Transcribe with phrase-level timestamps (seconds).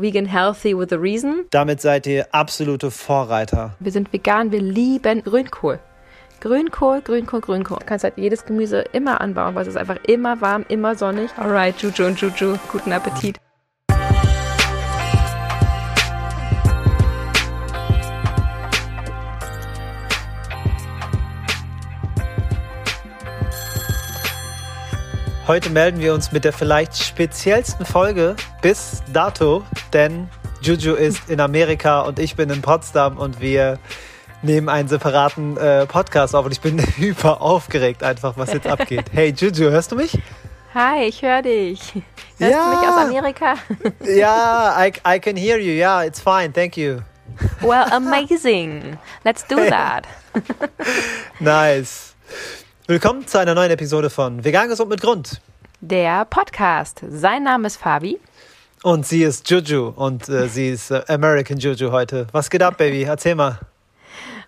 [0.00, 1.46] Vegan Healthy with a Reason.
[1.50, 3.74] Damit seid ihr absolute Vorreiter.
[3.80, 5.80] Wir sind vegan, wir lieben Grünkohl.
[6.40, 7.78] Grünkohl, Grünkohl, Grünkohl.
[7.80, 11.30] Du kannst halt jedes Gemüse immer anbauen, weil es ist einfach immer warm, immer sonnig.
[11.36, 13.40] Alright, Juju und Juju, guten Appetit.
[25.48, 29.64] Heute melden wir uns mit der vielleicht speziellsten Folge bis dato,
[29.94, 30.28] denn
[30.60, 33.78] Juju ist in Amerika und ich bin in Potsdam und wir
[34.42, 39.06] nehmen einen separaten äh, Podcast auf und ich bin hyper aufgeregt einfach, was jetzt abgeht.
[39.10, 40.18] Hey Juju, hörst du mich?
[40.74, 41.94] Hi, ich höre dich.
[42.36, 42.70] Hörst ja.
[42.70, 43.54] du mich aus Amerika?
[44.04, 45.72] ja, I, I can hear you.
[45.72, 46.52] Yeah, it's fine.
[46.52, 46.98] Thank you.
[47.62, 48.98] Well, amazing.
[49.24, 50.06] Let's do that.
[51.40, 52.14] nice.
[52.90, 55.42] Willkommen zu einer neuen Episode von Vegan gesund mit Grund.
[55.82, 57.02] Der Podcast.
[57.06, 58.18] Sein Name ist Fabi.
[58.82, 62.28] Und sie ist Juju und äh, sie ist äh, American Juju heute.
[62.32, 63.02] Was geht ab, Baby?
[63.02, 63.60] Erzähl mal.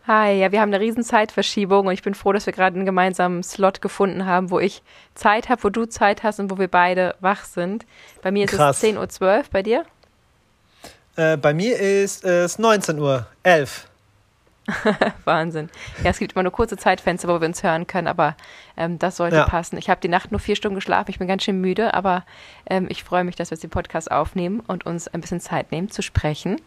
[0.06, 2.86] Hi, ja, wir haben eine riesen Zeitverschiebung und ich bin froh, dass wir gerade einen
[2.86, 4.82] gemeinsamen Slot gefunden haben, wo ich
[5.14, 7.84] Zeit habe, wo du Zeit hast und wo wir beide wach sind.
[8.22, 8.82] Bei mir ist Krass.
[8.82, 9.84] es 10.12 Uhr, bei dir?
[11.16, 13.26] Äh, bei mir ist es 19.11 Uhr.
[15.24, 15.70] Wahnsinn.
[16.02, 18.36] Ja, es gibt immer nur kurze Zeitfenster, wo wir uns hören können, aber
[18.76, 19.44] ähm, das sollte ja.
[19.44, 19.76] passen.
[19.78, 22.24] Ich habe die Nacht nur vier Stunden geschlafen, ich bin ganz schön müde, aber
[22.68, 25.72] ähm, ich freue mich, dass wir jetzt den Podcast aufnehmen und uns ein bisschen Zeit
[25.72, 26.60] nehmen zu sprechen.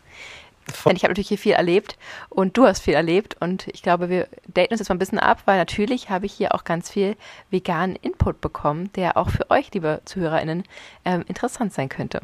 [0.85, 1.97] Denn ich habe natürlich hier viel erlebt
[2.29, 5.19] und du hast viel erlebt und ich glaube, wir daten uns jetzt mal ein bisschen
[5.19, 7.17] ab, weil natürlich habe ich hier auch ganz viel
[7.49, 10.63] veganen Input bekommen, der auch für euch, liebe ZuhörerInnen,
[11.03, 12.21] ähm, interessant sein könnte.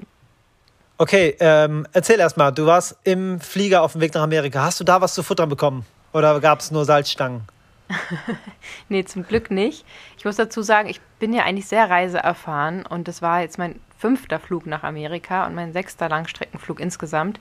[1.01, 4.63] Okay, ähm, erzähl erst mal, du warst im Flieger auf dem Weg nach Amerika.
[4.63, 5.85] Hast du da was zu futtern bekommen?
[6.11, 7.43] Oder gab es nur Salzstangen?
[8.89, 9.85] nee, zum Glück nicht.
[10.17, 13.79] Ich muss dazu sagen, ich bin ja eigentlich sehr reiseerfahren und das war jetzt mein
[13.97, 17.39] fünfter Flug nach Amerika und mein sechster Langstreckenflug insgesamt.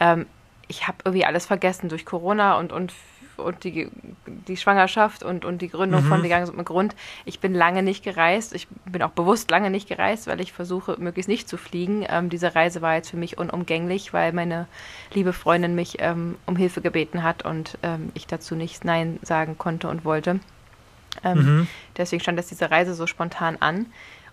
[0.00, 0.24] Ähm,
[0.66, 2.94] ich habe irgendwie alles vergessen durch Corona und, und
[3.36, 3.88] und die,
[4.26, 6.08] die Schwangerschaft und, und die Gründung mhm.
[6.08, 6.94] von Vegan mit Grund.
[7.24, 8.54] Ich bin lange nicht gereist.
[8.54, 12.04] Ich bin auch bewusst lange nicht gereist, weil ich versuche, möglichst nicht zu fliegen.
[12.08, 14.66] Ähm, diese Reise war jetzt für mich unumgänglich, weil meine
[15.12, 19.58] liebe Freundin mich ähm, um Hilfe gebeten hat und ähm, ich dazu nicht Nein sagen
[19.58, 20.40] konnte und wollte.
[21.22, 21.68] Ähm, mhm.
[21.96, 23.86] Deswegen stand jetzt diese Reise so spontan an.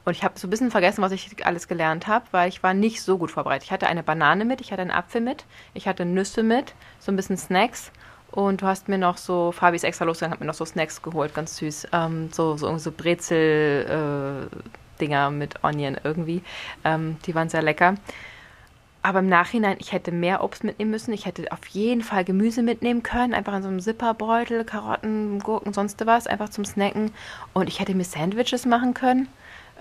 [0.03, 2.73] Und ich habe so ein bisschen vergessen, was ich alles gelernt habe, weil ich war
[2.73, 3.65] nicht so gut vorbereitet.
[3.65, 5.45] Ich hatte eine Banane mit, ich hatte einen Apfel mit,
[5.75, 7.91] ich hatte Nüsse mit, so ein bisschen Snacks
[8.31, 11.01] und du hast mir noch so, Fabi ist extra losgegangen, hat mir noch so Snacks
[11.01, 11.87] geholt, ganz süß.
[11.91, 16.41] Ähm, so, so, so Brezel-Dinger äh, mit Onion irgendwie.
[16.85, 17.95] Ähm, die waren sehr lecker.
[19.03, 21.11] Aber im Nachhinein, ich hätte mehr Obst mitnehmen müssen.
[21.11, 23.33] Ich hätte auf jeden Fall Gemüse mitnehmen können.
[23.33, 26.27] Einfach in so einem Zipperbeutel, Karotten, Gurken, sonst was.
[26.27, 27.11] Einfach zum Snacken.
[27.53, 29.27] Und ich hätte mir Sandwiches machen können.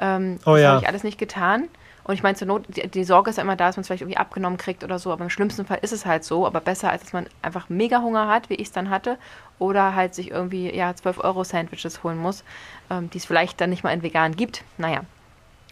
[0.00, 0.68] Ähm, oh, das ja.
[0.70, 1.68] habe ich alles nicht getan.
[2.10, 3.86] Und ich meine, zur Not, die, die, Sorge ist ja immer da, dass man es
[3.86, 5.12] vielleicht irgendwie abgenommen kriegt oder so.
[5.12, 6.44] Aber im schlimmsten Fall ist es halt so.
[6.44, 9.16] Aber besser, als dass man einfach mega Hunger hat, wie ich es dann hatte.
[9.60, 12.42] Oder halt sich irgendwie, ja, 12-Euro-Sandwiches holen muss,
[12.90, 14.64] ähm, die es vielleicht dann nicht mal in vegan gibt.
[14.76, 15.02] Naja.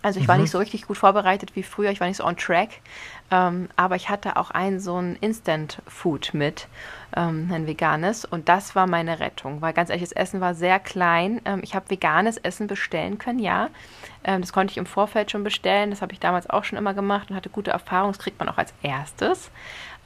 [0.03, 0.29] Also ich mhm.
[0.29, 1.91] war nicht so richtig gut vorbereitet wie früher.
[1.91, 2.71] Ich war nicht so on track.
[3.31, 6.69] Ähm, aber ich hatte auch ein so ein Instant-Food mit
[7.17, 8.25] ähm, ein veganes.
[8.25, 11.41] Und das war meine Rettung, weil ganz ehrlich, das Essen war sehr klein.
[11.45, 13.69] Ähm, ich habe veganes Essen bestellen können, ja.
[14.25, 15.91] Ähm, das konnte ich im Vorfeld schon bestellen.
[15.91, 18.13] Das habe ich damals auch schon immer gemacht und hatte gute Erfahrungen.
[18.13, 19.51] Das kriegt man auch als erstes.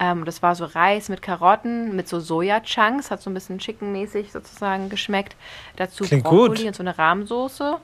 [0.00, 4.32] Ähm, das war so Reis mit Karotten, mit so Soja-Chunks, hat so ein bisschen chickenmäßig
[4.32, 5.36] sozusagen geschmeckt.
[5.76, 6.66] Dazu Klingt Brokkoli gut.
[6.66, 7.76] und so eine Rahmsoße.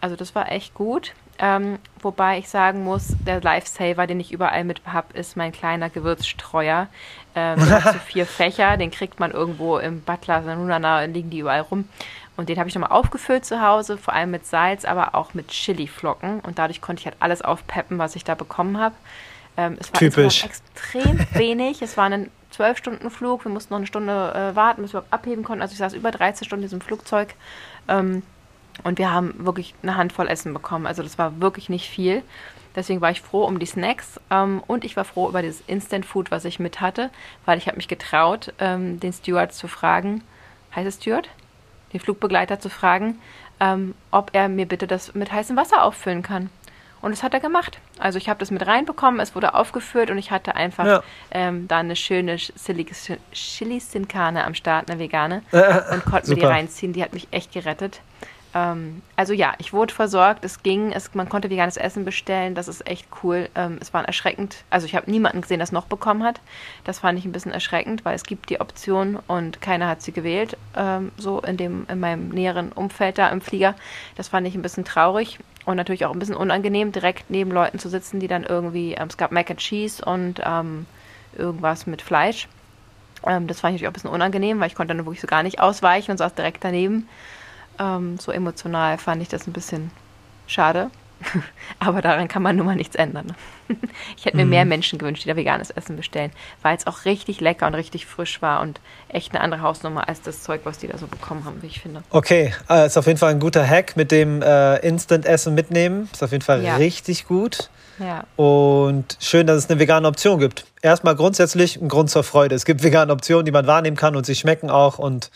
[0.00, 1.12] Also das war echt gut.
[1.42, 5.88] Ähm, wobei ich sagen muss, der Lifesaver, den ich überall mit habe, ist mein kleiner
[5.88, 6.88] Gewürzstreuer.
[7.34, 11.88] Ähm, so vier Fächer, den kriegt man irgendwo im Butler, Sanunana, liegen die überall rum.
[12.36, 15.48] Und den habe ich nochmal aufgefüllt zu Hause, vor allem mit Salz, aber auch mit
[15.48, 16.40] Chili-Flocken.
[16.40, 18.94] Und dadurch konnte ich halt alles aufpeppen, was ich da bekommen habe.
[19.56, 20.44] Ähm, es war Typisch.
[20.44, 21.80] extrem wenig.
[21.80, 23.44] Es war ein zwölf Stunden Flug.
[23.44, 25.62] Wir mussten noch eine Stunde äh, warten, bis wir abheben konnten.
[25.62, 27.34] Also ich saß über 13 Stunden in diesem Flugzeug.
[27.88, 28.22] Ähm,
[28.84, 30.86] und wir haben wirklich eine Handvoll Essen bekommen.
[30.86, 32.22] Also das war wirklich nicht viel.
[32.76, 36.06] Deswegen war ich froh um die Snacks ähm, und ich war froh über dieses Instant
[36.06, 37.10] Food, was ich mit hatte,
[37.44, 40.22] weil ich habe mich getraut, ähm, den Steward zu fragen,
[40.74, 41.28] heißt es Steward?
[41.92, 43.18] Den Flugbegleiter zu fragen,
[43.58, 46.50] ähm, ob er mir bitte das mit heißem Wasser auffüllen kann.
[47.02, 47.78] Und das hat er gemacht.
[47.98, 51.02] Also ich habe das mit reinbekommen, es wurde aufgefüllt und ich hatte einfach ja.
[51.30, 55.42] ähm, da eine schöne Chili Sin Carne am Start, eine vegane,
[55.92, 56.92] und konnte mir die reinziehen.
[56.92, 58.00] Die hat mich echt gerettet.
[58.54, 62.68] Ähm, also ja, ich wurde versorgt, es ging, es, man konnte veganes Essen bestellen, das
[62.68, 63.48] ist echt cool.
[63.54, 66.40] Ähm, es war erschreckend, also ich habe niemanden gesehen, der es noch bekommen hat.
[66.84, 70.12] Das fand ich ein bisschen erschreckend, weil es gibt die Option und keiner hat sie
[70.12, 73.74] gewählt, ähm, so in, dem, in meinem näheren Umfeld da im Flieger.
[74.16, 77.78] Das fand ich ein bisschen traurig und natürlich auch ein bisschen unangenehm, direkt neben Leuten
[77.78, 80.86] zu sitzen, die dann irgendwie, ähm, es gab Mac and Cheese und ähm,
[81.36, 82.48] irgendwas mit Fleisch.
[83.24, 85.28] Ähm, das fand ich natürlich auch ein bisschen unangenehm, weil ich konnte dann wirklich so
[85.28, 87.08] gar nicht ausweichen und saß direkt daneben.
[87.80, 89.90] Ähm, so emotional fand ich das ein bisschen
[90.46, 90.90] schade.
[91.78, 93.34] Aber daran kann man nun mal nichts ändern.
[94.16, 94.50] Ich hätte mir mhm.
[94.50, 98.04] mehr Menschen gewünscht, die da veganes Essen bestellen, weil es auch richtig lecker und richtig
[98.04, 101.44] frisch war und echt eine andere Hausnummer als das Zeug, was die da so bekommen
[101.44, 102.02] haben, wie ich finde.
[102.10, 106.10] Okay, äh, ist auf jeden Fall ein guter Hack mit dem äh, Instant-Essen mitnehmen.
[106.12, 106.76] Ist auf jeden Fall ja.
[106.76, 107.70] richtig gut.
[108.00, 108.24] Ja.
[108.34, 110.66] Und schön, dass es eine vegane Option gibt.
[110.82, 112.56] Erstmal grundsätzlich ein Grund zur Freude.
[112.56, 115.30] Es gibt vegane Optionen, die man wahrnehmen kann und sie schmecken auch und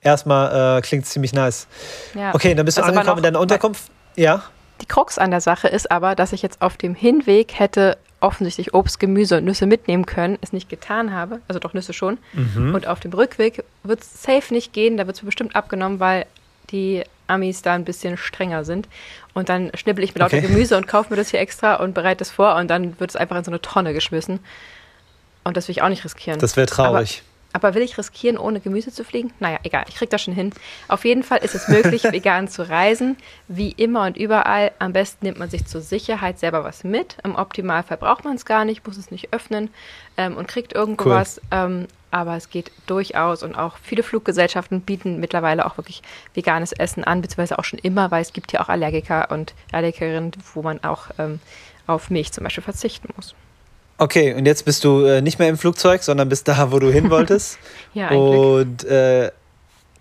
[0.00, 1.66] erstmal äh, klingt es ziemlich nice.
[2.14, 2.34] Ja.
[2.34, 3.90] Okay, dann bist du angekommen in deiner Unterkunft.
[4.16, 4.42] Ja.
[4.80, 8.74] Die Krux an der Sache ist aber, dass ich jetzt auf dem Hinweg hätte offensichtlich
[8.74, 12.18] Obst, Gemüse und Nüsse mitnehmen können, es nicht getan habe, also doch Nüsse schon.
[12.32, 12.74] Mhm.
[12.74, 16.26] Und auf dem Rückweg wird es safe nicht gehen, da wird es bestimmt abgenommen, weil
[16.70, 18.88] die Amis da ein bisschen strenger sind.
[19.34, 20.46] Und dann schnippel ich mir lauter okay.
[20.46, 23.16] Gemüse und kaufe mir das hier extra und bereite es vor und dann wird es
[23.16, 24.40] einfach in so eine Tonne geschmissen.
[25.44, 26.38] Und das will ich auch nicht riskieren.
[26.40, 27.22] Das wäre traurig.
[27.52, 29.32] Aber will ich riskieren, ohne Gemüse zu fliegen?
[29.40, 30.52] Naja, egal, ich krieg das schon hin.
[30.86, 33.16] Auf jeden Fall ist es möglich, vegan zu reisen.
[33.48, 34.72] Wie immer und überall.
[34.78, 37.16] Am besten nimmt man sich zur Sicherheit selber was mit.
[37.24, 39.70] Im Optimalfall braucht man es gar nicht, muss es nicht öffnen
[40.16, 41.16] ähm, und kriegt irgendwo cool.
[41.16, 41.40] was.
[41.50, 46.02] Ähm, aber es geht durchaus und auch viele Fluggesellschaften bieten mittlerweile auch wirklich
[46.34, 50.32] veganes Essen an, beziehungsweise auch schon immer, weil es gibt ja auch Allergiker und Allergikerinnen,
[50.54, 51.40] wo man auch ähm,
[51.86, 53.34] auf Milch zum Beispiel verzichten muss.
[53.98, 56.90] Okay, und jetzt bist du äh, nicht mehr im Flugzeug, sondern bist da, wo du
[56.90, 57.58] hin wolltest.
[57.94, 58.38] ja, eigentlich.
[58.38, 59.32] Und äh,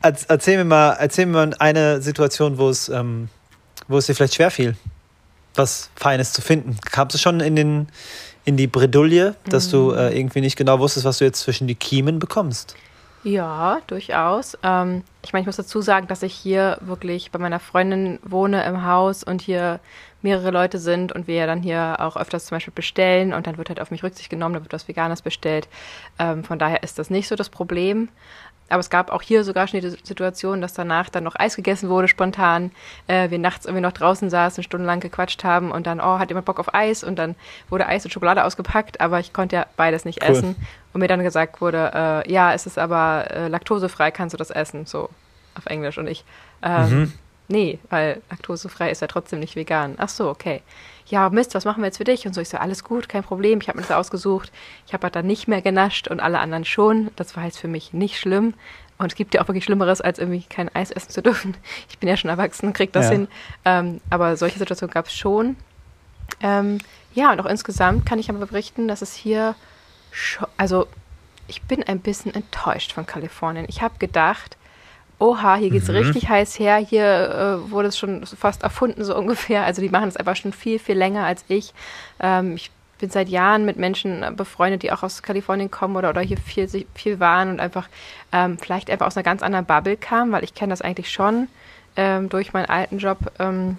[0.02, 3.30] erzähl mir mal, erzähl mir mal eine Situation, wo es, ähm,
[3.88, 4.76] wo es dir vielleicht schwer fiel,
[5.56, 6.78] was Feines zu finden.
[6.92, 7.88] Kamst du schon in den
[8.46, 9.72] in die Bredouille, dass mhm.
[9.72, 12.76] du äh, irgendwie nicht genau wusstest, was du jetzt zwischen die Kiemen bekommst?
[13.24, 14.58] Ja, durchaus.
[14.64, 18.64] Ähm, ich meine, ich muss dazu sagen, dass ich hier wirklich bei meiner Freundin wohne
[18.64, 19.82] im Haus und hier
[20.22, 23.70] mehrere Leute sind und wir dann hier auch öfters zum Beispiel bestellen und dann wird
[23.70, 25.68] halt auf mich Rücksicht genommen, da wird was Veganes bestellt.
[26.20, 28.10] Ähm, von daher ist das nicht so das Problem.
[28.70, 31.90] Aber es gab auch hier sogar schon die Situation, dass danach dann noch Eis gegessen
[31.90, 32.72] wurde, spontan.
[33.08, 36.46] Äh, wir nachts irgendwie noch draußen saßen, stundenlang gequatscht haben und dann, oh, hat jemand
[36.46, 37.04] Bock auf Eis?
[37.04, 37.36] Und dann
[37.70, 40.32] wurde Eis und Schokolade ausgepackt, aber ich konnte ja beides nicht cool.
[40.32, 40.56] essen.
[40.94, 44.50] Und mir dann gesagt wurde, äh, ja, es ist aber äh, laktosefrei, kannst du das
[44.50, 44.86] essen?
[44.86, 45.10] So
[45.56, 45.98] auf Englisch.
[45.98, 46.26] Und ich,
[46.62, 47.14] ähm, mhm.
[47.48, 49.96] Nee, weil laktosefrei ist ja trotzdem nicht vegan.
[49.98, 50.62] Ach so, okay
[51.10, 52.26] ja, Mist, was machen wir jetzt für dich?
[52.26, 54.52] Und so, ich so, alles gut, kein Problem, ich habe mir das ausgesucht.
[54.86, 57.12] Ich habe halt dann nicht mehr genascht und alle anderen schon.
[57.16, 58.54] Das war jetzt für mich nicht schlimm.
[58.98, 61.56] Und es gibt ja auch wirklich Schlimmeres, als irgendwie kein Eis essen zu dürfen.
[61.90, 63.12] Ich bin ja schon erwachsen, krieg das ja.
[63.12, 63.28] hin.
[63.64, 65.56] Ähm, aber solche Situationen gab es schon.
[66.42, 66.80] Ähm,
[67.14, 69.56] ja, und auch insgesamt kann ich aber berichten, dass es hier,
[70.12, 70.88] schon, also
[71.48, 73.66] ich bin ein bisschen enttäuscht von Kalifornien.
[73.70, 74.58] Ich habe gedacht,
[75.20, 75.96] oha, hier geht's mhm.
[75.96, 79.64] richtig heiß her, hier äh, wurde es schon fast erfunden, so ungefähr.
[79.64, 81.74] Also die machen es einfach schon viel, viel länger als ich.
[82.20, 86.22] Ähm, ich bin seit Jahren mit Menschen befreundet, die auch aus Kalifornien kommen oder, oder
[86.22, 87.88] hier viel, viel waren und einfach
[88.32, 91.48] ähm, vielleicht einfach aus einer ganz anderen Bubble kamen, weil ich kenne das eigentlich schon
[91.96, 93.78] ähm, durch meinen alten Job, ähm,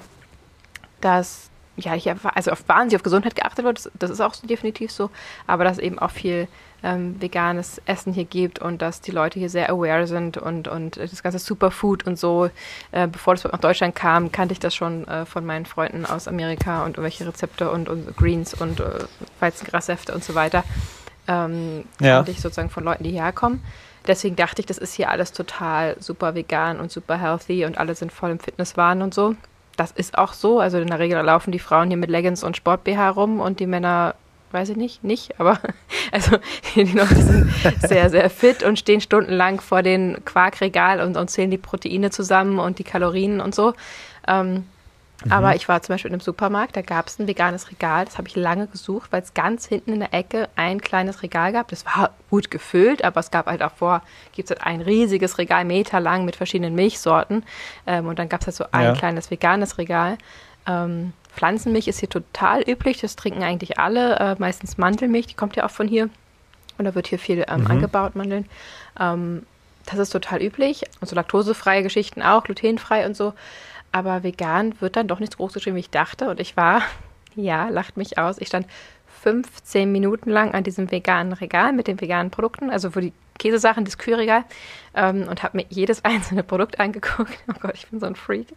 [1.00, 1.47] dass
[1.78, 4.90] ja, ich also auf wahnsinnig auf Gesundheit geachtet wird, das, das ist auch so definitiv
[4.90, 5.10] so,
[5.46, 6.48] aber dass eben auch viel
[6.82, 10.96] ähm, veganes Essen hier gibt und dass die Leute hier sehr aware sind und, und
[10.96, 12.50] das ganze Superfood und so.
[12.92, 16.28] Äh, bevor das nach Deutschland kam, kannte ich das schon äh, von meinen Freunden aus
[16.28, 19.04] Amerika und irgendwelche Rezepte und, und Greens und äh,
[19.40, 20.64] Weizengrassäfte und so weiter.
[21.26, 22.16] Ähm, ja.
[22.16, 23.62] Kannte ich sozusagen von Leuten, die hierher kommen.
[24.06, 27.94] Deswegen dachte ich, das ist hier alles total super vegan und super healthy und alle
[27.94, 29.34] sind voll im Fitnesswahn und so.
[29.78, 30.58] Das ist auch so.
[30.58, 33.66] Also in der Regel laufen die Frauen hier mit Leggings und Sport-BH rum und die
[33.66, 34.16] Männer
[34.50, 35.60] weiß ich nicht, nicht, aber
[36.12, 36.36] also
[36.74, 41.50] die Leute sind sehr, sehr fit und stehen stundenlang vor den Quarkregal und, und zählen
[41.50, 43.74] die Proteine zusammen und die Kalorien und so.
[44.26, 44.64] Ähm,
[45.24, 45.32] mhm.
[45.32, 48.18] Aber ich war zum Beispiel in einem Supermarkt, da gab es ein veganes Regal, das
[48.18, 51.68] habe ich lange gesucht, weil es ganz hinten in der Ecke ein kleines Regal gab.
[51.68, 55.38] Das war gut gefüllt, aber es gab halt auch vor, gibt es halt ein riesiges
[55.38, 57.44] Regal, meterlang mit verschiedenen Milchsorten.
[57.86, 58.92] Ähm, und dann gab es halt so ein ja.
[58.94, 60.18] kleines veganes Regal.
[60.66, 65.56] Ähm, Pflanzenmilch ist hier total üblich, das trinken eigentlich alle, äh, meistens Mandelmilch, die kommt
[65.56, 66.08] ja auch von hier.
[66.78, 67.66] Und da wird hier viel ähm, mhm.
[67.68, 68.46] angebaut, Mandeln.
[68.98, 69.46] Ähm,
[69.86, 70.84] das ist total üblich.
[71.00, 73.34] Und so laktosefreie Geschichten auch, glutenfrei und so.
[73.92, 76.28] Aber vegan wird dann doch nicht so groß geschrieben, wie ich dachte.
[76.28, 76.82] Und ich war,
[77.34, 78.66] ja, lacht mich aus, ich stand
[79.22, 83.84] 15 Minuten lang an diesem veganen Regal mit den veganen Produkten, also für die Käsesachen,
[83.84, 84.44] das Kühlregal,
[84.94, 87.38] ähm, und habe mir jedes einzelne Produkt angeguckt.
[87.48, 88.48] Oh Gott, ich bin so ein Freak.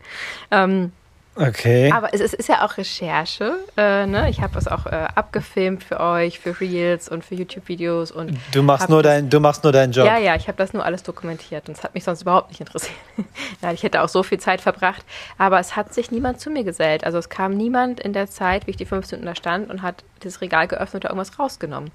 [0.52, 0.92] Ähm,
[1.36, 1.90] Okay.
[1.94, 3.54] aber es ist, ist ja auch Recherche.
[3.78, 4.30] Äh, ne?
[4.30, 8.12] Ich habe es auch äh, abgefilmt für euch, für Reels und für YouTube-Videos.
[8.12, 10.06] und Du machst nur das- dein, du machst nur deinen Job.
[10.06, 12.60] Ja, ja, ich habe das nur alles dokumentiert und es hat mich sonst überhaupt nicht
[12.60, 12.98] interessiert.
[13.62, 15.06] Nein, ich hätte auch so viel Zeit verbracht,
[15.38, 17.06] aber es hat sich niemand zu mir gesellt.
[17.06, 19.82] Also es kam niemand in der Zeit, wie ich die 15 Minuten da stand und
[19.82, 21.92] hat dieses Regal geöffnet oder irgendwas rausgenommen.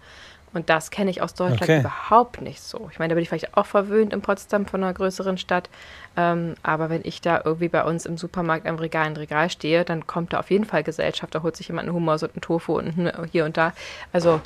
[0.56, 1.80] Und das kenne ich aus Deutschland Okay.
[1.80, 2.88] überhaupt nicht so.
[2.90, 5.68] Ich meine, da bin ich vielleicht auch verwöhnt in Potsdam von einer größeren Stadt.
[6.16, 9.84] Ähm, aber wenn ich da irgendwie bei uns im Supermarkt am Regal ein Regal stehe,
[9.84, 11.34] dann kommt da auf jeden Fall Gesellschaft.
[11.34, 13.75] Da holt sich jemand einen Hummus und einen Tofu und hier und da.
[14.14, 14.40] Also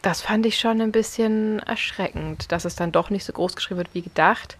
[0.00, 3.76] das fand ich schon ein bisschen erschreckend, dass es dann doch nicht so groß geschrieben
[3.76, 4.56] wird wie gedacht.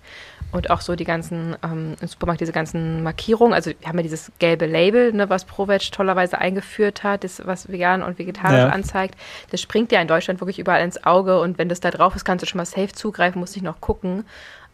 [0.52, 3.54] Und auch so die ganzen, ähm, im Supermarkt diese ganzen Markierungen.
[3.54, 7.70] Also wir haben ja dieses gelbe Label, ne, was Provetsch tollerweise eingeführt hat, das, was
[7.70, 8.68] vegan und vegetarisch Ja.
[8.70, 9.14] anzeigt.
[9.50, 11.40] Das springt ja in Deutschland wirklich überall ins Auge.
[11.40, 13.80] Und wenn das da drauf ist, kannst du schon mal safe zugreifen, musst nicht noch
[13.80, 14.24] gucken.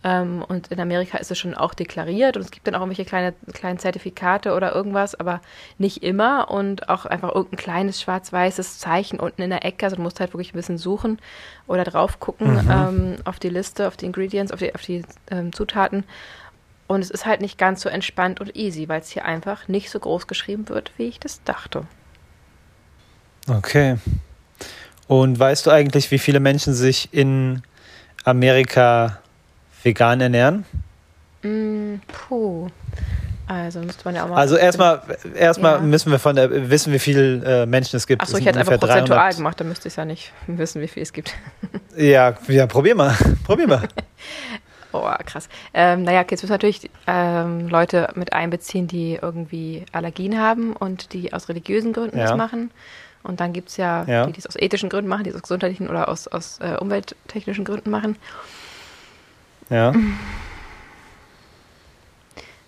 [0.07, 3.05] Ähm, und in Amerika ist es schon auch deklariert und es gibt dann auch irgendwelche
[3.05, 5.41] kleine, kleinen Zertifikate oder irgendwas, aber
[5.79, 9.85] nicht immer und auch einfach irgendein kleines schwarz-weißes Zeichen unten in der Ecke.
[9.85, 11.19] Also du musst halt wirklich ein bisschen suchen
[11.67, 15.53] oder drauf gucken ähm, auf die Liste, auf die Ingredients, auf die, auf die ähm,
[15.53, 16.05] Zutaten.
[16.87, 19.91] Und es ist halt nicht ganz so entspannt und easy, weil es hier einfach nicht
[19.91, 21.83] so groß geschrieben wird, wie ich das dachte.
[23.49, 23.97] Okay.
[25.09, 27.63] Und weißt du eigentlich, wie viele Menschen sich in
[28.23, 29.19] Amerika
[29.83, 30.65] vegan ernähren?
[31.43, 32.69] Mm, puh.
[33.49, 34.37] Also müsste man ja auch mal.
[34.39, 35.01] Also erstmal,
[35.37, 35.81] erstmal Ja.
[35.81, 38.21] müssen wir von der, wissen, wie viele äh, Menschen es gibt.
[38.23, 39.37] Achso, ich hätte einfach prozentual 300.
[39.37, 41.33] gemacht, dann müsste ich es ja nicht wissen, wie viel es gibt.
[41.97, 43.15] Ja, ja, probier mal.
[43.45, 43.83] Probier mal.
[44.93, 45.49] Oh, krass.
[45.75, 50.73] Ähm, naja, okay, jetzt müssen wir natürlich ähm, Leute mit einbeziehen, die irgendwie Allergien haben
[50.75, 52.29] und die aus religiösen Gründen Ja.
[52.29, 52.71] das machen.
[53.23, 54.25] Und dann gibt es ja, Ja.
[54.27, 56.77] die, die es aus ethischen Gründen machen, die es aus gesundheitlichen oder aus, aus äh,
[56.81, 58.17] umwelttechnischen Gründen machen.
[59.71, 59.93] Ja.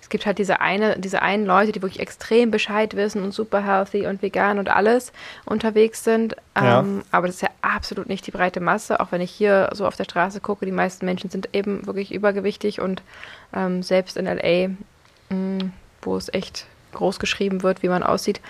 [0.08, 3.62] Es gibt halt diese eine, diese einen Leute, die wirklich extrem Bescheid wissen und super
[3.62, 5.12] healthy und vegan und alles
[5.44, 6.34] unterwegs sind.
[6.56, 6.80] Ja.
[6.80, 9.00] Ähm, aber das ist ja absolut nicht die breite Masse.
[9.00, 12.10] Auch wenn ich hier so auf der Straße gucke, die meisten Menschen sind eben wirklich
[12.10, 13.02] übergewichtig und
[13.52, 14.68] ähm, selbst in LA,
[15.28, 16.64] mh, wo es echt
[16.94, 18.40] groß geschrieben wird, wie man aussieht.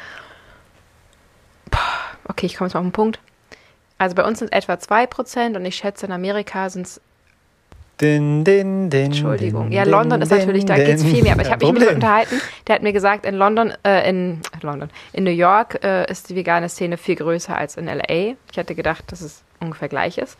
[1.73, 1.81] Boah,
[2.28, 3.19] okay, ich komme jetzt mal auf den Punkt.
[3.99, 7.00] Also bei uns sind es etwa 2% und ich schätze, in Amerika sind es
[8.00, 9.73] Din, din, din, Entschuldigung.
[9.73, 11.33] Ja, London ist natürlich, da geht es viel mehr.
[11.33, 14.40] Aber ich habe mich mit ihm unterhalten, der hat mir gesagt, in London, äh, in
[14.62, 18.35] London, in New York äh, ist die vegane Szene viel größer als in LA.
[18.50, 20.38] Ich hätte gedacht, dass es ungefähr gleich ist.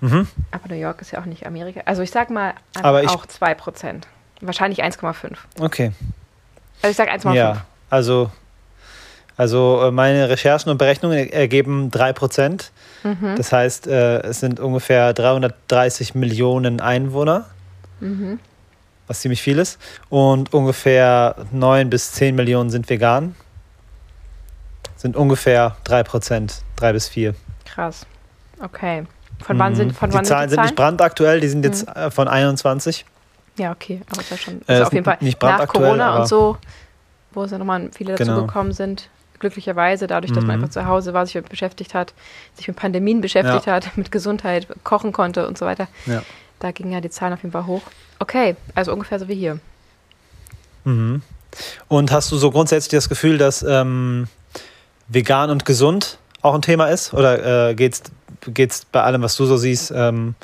[0.00, 0.28] Mhm.
[0.52, 1.80] Aber New York ist ja auch nicht Amerika.
[1.86, 4.06] Also ich sag mal Aber ich- auch 2%.
[4.40, 5.36] Wahrscheinlich 1,5.
[5.58, 5.90] Okay.
[6.82, 7.34] Also ich sag 1,5.
[7.34, 8.30] Ja, also,
[9.38, 12.70] also äh, meine Recherchen und Berechnungen er- ergeben 3%.
[13.04, 13.36] Mhm.
[13.36, 17.46] Das heißt, äh, es sind ungefähr 330 Millionen Einwohner,
[18.00, 18.38] Mhm.
[19.06, 19.78] was ziemlich viel ist.
[20.10, 23.34] Und ungefähr 9 bis 10 Millionen sind vegan.
[24.96, 27.34] Sind ungefähr 3%, 3 bis 4.
[27.64, 28.04] Krass.
[28.60, 29.04] Okay.
[29.44, 30.12] Von wann sind, von Mhm.
[30.12, 33.04] die wann Zahlen sind nicht brandaktuell, die sind jetzt äh, von 21.
[33.56, 36.26] Ja, okay, aber ist ja schon ist Äh, auf jeden Fall nicht nach Corona und
[36.28, 36.56] so,
[37.32, 38.34] wo es ja nochmal viele Genau.
[38.34, 39.08] dazugekommen sind.
[39.40, 40.64] Glücklicherweise, dadurch, dass man Mhm.
[40.64, 42.12] einfach zu Hause war, sich mit beschäftigt hat,
[42.56, 43.72] sich mit Pandemien beschäftigt Ja.
[43.74, 45.86] hat, mit Gesundheit, kochen konnte und so weiter.
[46.06, 46.22] Ja.
[46.58, 47.82] Da gingen ja die Zahlen auf jeden Fall hoch.
[48.18, 49.60] Okay, also ungefähr so wie hier.
[50.84, 51.22] Mhm.
[51.88, 54.26] Und hast du so grundsätzlich das Gefühl, dass ähm,
[55.08, 57.14] vegan und gesund auch ein Thema ist?
[57.14, 58.02] Oder äh, geht's,
[58.46, 60.34] geht's bei allem, was du so siehst, ähm,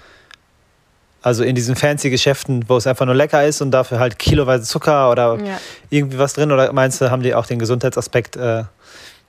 [1.22, 4.64] also in diesen fancy Geschäften, wo es einfach nur lecker ist und dafür halt kiloweise
[4.64, 5.58] Zucker oder Ja.
[5.90, 6.52] irgendwie was drin?
[6.52, 8.64] Oder meinst du, haben die auch den Gesundheitsaspekt äh,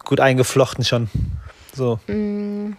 [0.05, 1.09] gut eingeflochten schon?
[1.73, 1.99] So.
[2.07, 2.73] Mm,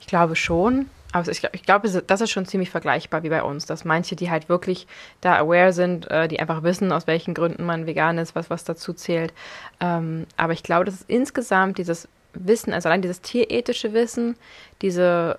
[0.00, 0.86] Ich glaube schon.
[1.10, 4.14] Aber ich, glaub- ich glaube, das ist schon ziemlich vergleichbar wie bei uns, dass manche,
[4.14, 4.86] die halt wirklich
[5.22, 8.64] da aware sind, äh, die einfach wissen, aus welchen Gründen man vegan ist, was, was
[8.64, 9.32] dazu zählt.
[9.80, 14.36] Ähm, aber ich glaube, dass es insgesamt dieses Wissen, also allein dieses tierethische Wissen,
[14.82, 15.38] diese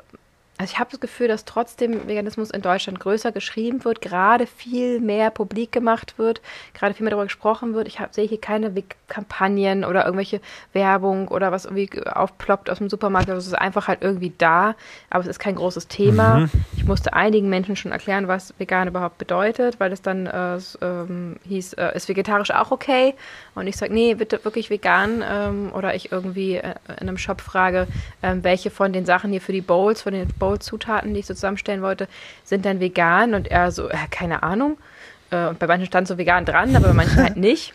[0.60, 5.00] also ich habe das Gefühl, dass trotzdem Veganismus in Deutschland größer geschrieben wird, gerade viel
[5.00, 6.42] mehr publik gemacht wird,
[6.74, 7.88] gerade viel mehr darüber gesprochen wird.
[7.88, 8.74] Ich hab, sehe hier keine
[9.08, 10.42] Kampagnen oder irgendwelche
[10.74, 13.30] Werbung oder was irgendwie aufploppt aus dem Supermarkt.
[13.30, 14.76] Also es ist einfach halt irgendwie da,
[15.10, 16.40] aber es ist kein großes Thema.
[16.40, 16.50] Mhm.
[16.76, 21.38] Ich musste einigen Menschen schon erklären, was vegan überhaupt bedeutet, weil es dann äh, ähm,
[21.48, 23.16] hieß, äh, ist vegetarisch auch okay?
[23.56, 25.24] Und ich sage, nee, bitte wirklich vegan.
[25.26, 27.88] Ähm, oder ich irgendwie äh, in einem Shop frage,
[28.22, 31.34] ähm, welche von den Sachen hier für die Bowls, von den Bowl-Zutaten, die ich so
[31.34, 32.08] zusammenstellen wollte,
[32.44, 33.34] sind dann vegan?
[33.34, 34.78] Und er so, äh, keine Ahnung.
[35.32, 37.74] Äh, und bei manchen stand so vegan dran, aber bei manchen halt nicht.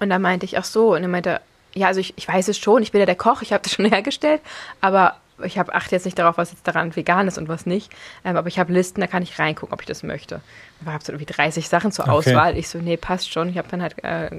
[0.00, 1.40] Und dann meinte ich, ach so, und er meinte,
[1.74, 3.72] ja, also ich, ich weiß es schon, ich bin ja der Koch, ich habe das
[3.72, 4.40] schon hergestellt,
[4.80, 7.90] aber ich habe achte jetzt nicht darauf, was jetzt daran vegan ist und was nicht.
[8.24, 10.40] Ähm, aber ich habe Listen, da kann ich reingucken, ob ich das möchte.
[10.84, 12.14] Da habe so irgendwie 30 Sachen zur okay.
[12.14, 12.56] Auswahl.
[12.56, 13.48] Ich so, nee, passt schon.
[13.48, 14.30] Ich habe dann halt äh,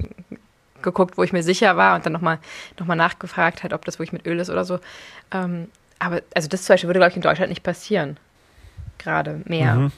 [0.81, 2.39] geguckt, wo ich mir sicher war und dann nochmal
[2.79, 4.79] noch mal nachgefragt, halt, ob das wirklich mit Öl ist oder so.
[5.33, 5.67] Ähm,
[5.99, 8.17] aber also das zum Beispiel würde, glaube ich, in Deutschland nicht passieren
[8.97, 9.75] gerade mehr.
[9.75, 9.91] Mhm.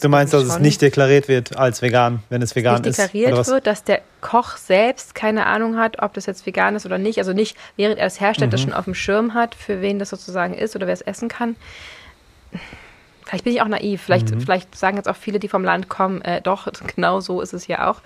[0.00, 2.98] du meinst, dass es nicht deklariert wird als vegan, wenn es vegan nicht ist?
[2.98, 6.98] deklariert wird, dass der Koch selbst keine Ahnung hat, ob das jetzt vegan ist oder
[6.98, 7.18] nicht.
[7.18, 8.52] Also nicht, während er es herstellt, mhm.
[8.52, 11.28] das schon auf dem Schirm hat, für wen das sozusagen ist oder wer es essen
[11.28, 11.56] kann.
[13.26, 14.02] Vielleicht bin ich auch naiv.
[14.02, 14.40] Vielleicht, mhm.
[14.40, 17.66] vielleicht sagen jetzt auch viele, die vom Land kommen, äh, doch, genau so ist es
[17.66, 18.00] ja auch.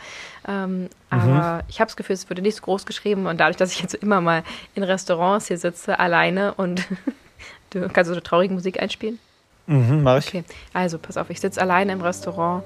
[0.47, 1.63] Ähm, aber mhm.
[1.69, 3.95] ich habe das Gefühl, es wurde nicht so groß geschrieben und dadurch, dass ich jetzt
[3.95, 4.43] immer mal
[4.75, 6.85] in Restaurants hier sitze, alleine und
[7.71, 9.19] du kannst so eine traurige Musik einspielen.
[9.67, 10.29] Mhm, mach ich.
[10.29, 12.65] Okay, also pass auf, ich sitze alleine im Restaurant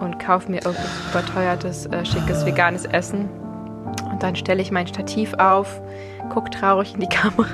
[0.00, 3.28] und kaufe mir irgendwas überteuertes, äh, schickes, veganes Essen.
[4.10, 5.80] Und dann stelle ich mein Stativ auf,
[6.30, 7.48] gucke traurig in die Kamera.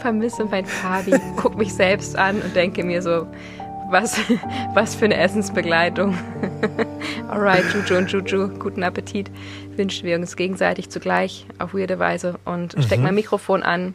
[0.00, 3.26] Vermisse mein Fabi, guck mich selbst an und denke mir so,
[3.90, 4.18] was,
[4.74, 6.16] was für eine Essensbegleitung.
[7.28, 9.30] Alright, Juju und Juju, guten Appetit.
[9.76, 13.04] Wünschen wir uns gegenseitig zugleich auf weirde Weise und steck mhm.
[13.04, 13.92] mein Mikrofon an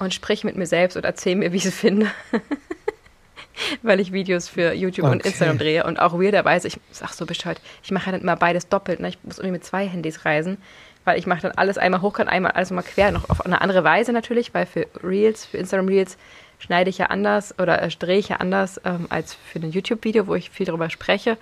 [0.00, 2.08] und spreche mit mir selbst und erzähle mir, wie ich es finde.
[3.82, 5.14] Weil ich Videos für YouTube okay.
[5.14, 8.34] und Instagram drehe und auch weirderweise, ich sag so bescheuert, ich mache ja dann immer
[8.34, 8.98] beides doppelt.
[8.98, 9.08] Ne?
[9.08, 10.58] Ich muss irgendwie mit zwei Handys reisen,
[11.04, 13.84] weil ich mache dann alles einmal hochkant, einmal alles mal quer, noch auf eine andere
[13.84, 16.18] Weise natürlich, weil für Reels, für Instagram Reels
[16.58, 20.26] schneide ich ja anders oder äh, drehe ich ja anders ähm, als für ein YouTube-Video,
[20.26, 21.38] wo ich viel darüber spreche.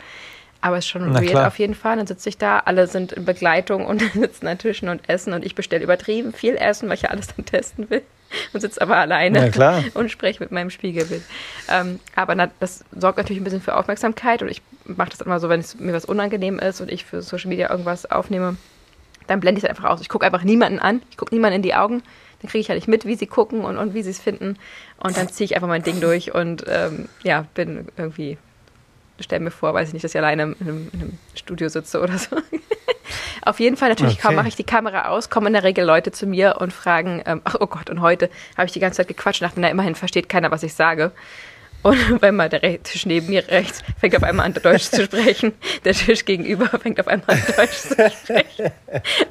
[0.63, 1.97] Aber es ist schon weird auf jeden Fall.
[1.97, 5.45] Dann sitze ich da, alle sind in Begleitung und sitzen an Tischen und essen und
[5.45, 8.03] ich bestelle übertrieben viel Essen, weil ich ja alles dann testen will
[8.53, 9.51] und sitze aber alleine
[9.95, 11.23] und spreche mit meinem Spiegelbild.
[11.69, 15.41] Ähm, aber na, das sorgt natürlich ein bisschen für Aufmerksamkeit und ich mache das immer
[15.41, 18.57] so, wenn es mir was unangenehm ist und ich für Social Media irgendwas aufnehme,
[19.27, 20.01] dann blende ich es einfach aus.
[20.01, 22.05] Ich gucke einfach niemanden an, ich gucke niemanden in die Augen,
[22.41, 24.57] dann kriege ich ja nicht mit, wie sie gucken und, und wie sie es finden
[24.99, 28.39] und dann ziehe ich einfach mein Ding durch und ähm, ja, bin irgendwie
[29.23, 32.01] stell mir vor, weiß ich nicht, dass ich alleine in einem, in einem Studio sitze
[32.01, 32.37] oder so.
[33.45, 34.35] Auf jeden Fall, natürlich okay.
[34.35, 37.41] mache ich die Kamera aus, kommen in der Regel Leute zu mir und fragen, ähm,
[37.45, 39.95] ach, oh Gott, und heute habe ich die ganze Zeit gequatscht und dachte, na, immerhin
[39.95, 41.13] versteht keiner, was ich sage.
[41.83, 45.53] Und wenn mal der Tisch neben mir rechts fängt auf einmal an Deutsch zu sprechen,
[45.85, 48.73] der Tisch gegenüber fängt auf einmal an Deutsch zu sprechen.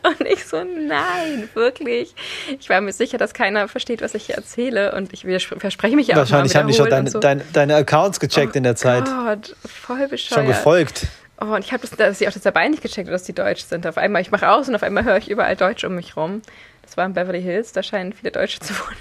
[0.04, 2.14] Und ich so, nein, wirklich.
[2.60, 4.94] Ich war mir sicher, dass keiner versteht, was ich hier erzähle.
[4.96, 7.20] Und ich verspreche mich ja auch Wahrscheinlich haben die schon deine, so.
[7.20, 9.04] deine, deine, Accounts gecheckt oh in der Zeit.
[9.08, 10.42] Oh Gott, voll bescheuert.
[10.42, 11.08] Schon gefolgt.
[11.40, 13.64] Oh, und ich habe das, dass ich auch das dabei nicht gecheckt, dass die Deutsch
[13.64, 13.88] sind.
[13.88, 16.42] Auf einmal, ich mache aus und auf einmal höre ich überall Deutsch um mich rum.
[16.84, 18.98] Das war in Beverly Hills, da scheinen viele Deutsche zu wohnen.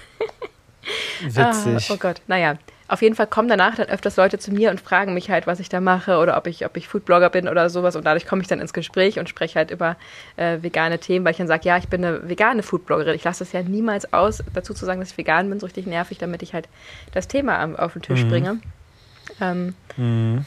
[1.21, 1.91] Witzig.
[1.91, 2.57] Ah, oh Gott, naja.
[2.91, 5.61] Auf jeden Fall kommen danach dann öfters Leute zu mir und fragen mich halt, was
[5.61, 7.95] ich da mache oder ob ich, ob ich Foodblogger bin oder sowas.
[7.95, 9.97] Und dadurch komme ich dann ins Gespräch und spreche halt über
[10.37, 13.15] äh, vegane Themen, weil ich dann sage, ja, ich bin eine vegane Foodbloggerin.
[13.15, 15.87] Ich lasse es ja niemals aus, dazu zu sagen, dass ich vegan bin, so richtig
[15.87, 16.69] nervig, damit ich halt
[17.13, 18.29] das Thema auf den Tisch mhm.
[18.29, 18.61] bringe.
[19.41, 20.45] Ähm, mhm.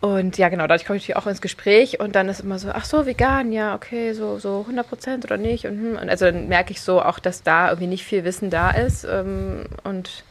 [0.00, 2.68] Und ja, genau, dadurch komme ich natürlich auch ins Gespräch und dann ist immer so,
[2.72, 5.66] ach so, vegan, ja, okay, so, so 100 Prozent oder nicht.
[5.66, 8.50] Und, hm, und, also dann merke ich so auch, dass da irgendwie nicht viel Wissen
[8.50, 9.04] da ist.
[9.04, 10.22] Ähm, und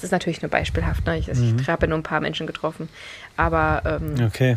[0.00, 1.18] es ist natürlich nur beispielhaft, ne?
[1.18, 1.58] ich, also mhm.
[1.60, 2.88] ich habe nur ein paar Menschen getroffen.
[3.36, 4.56] Aber ähm, okay.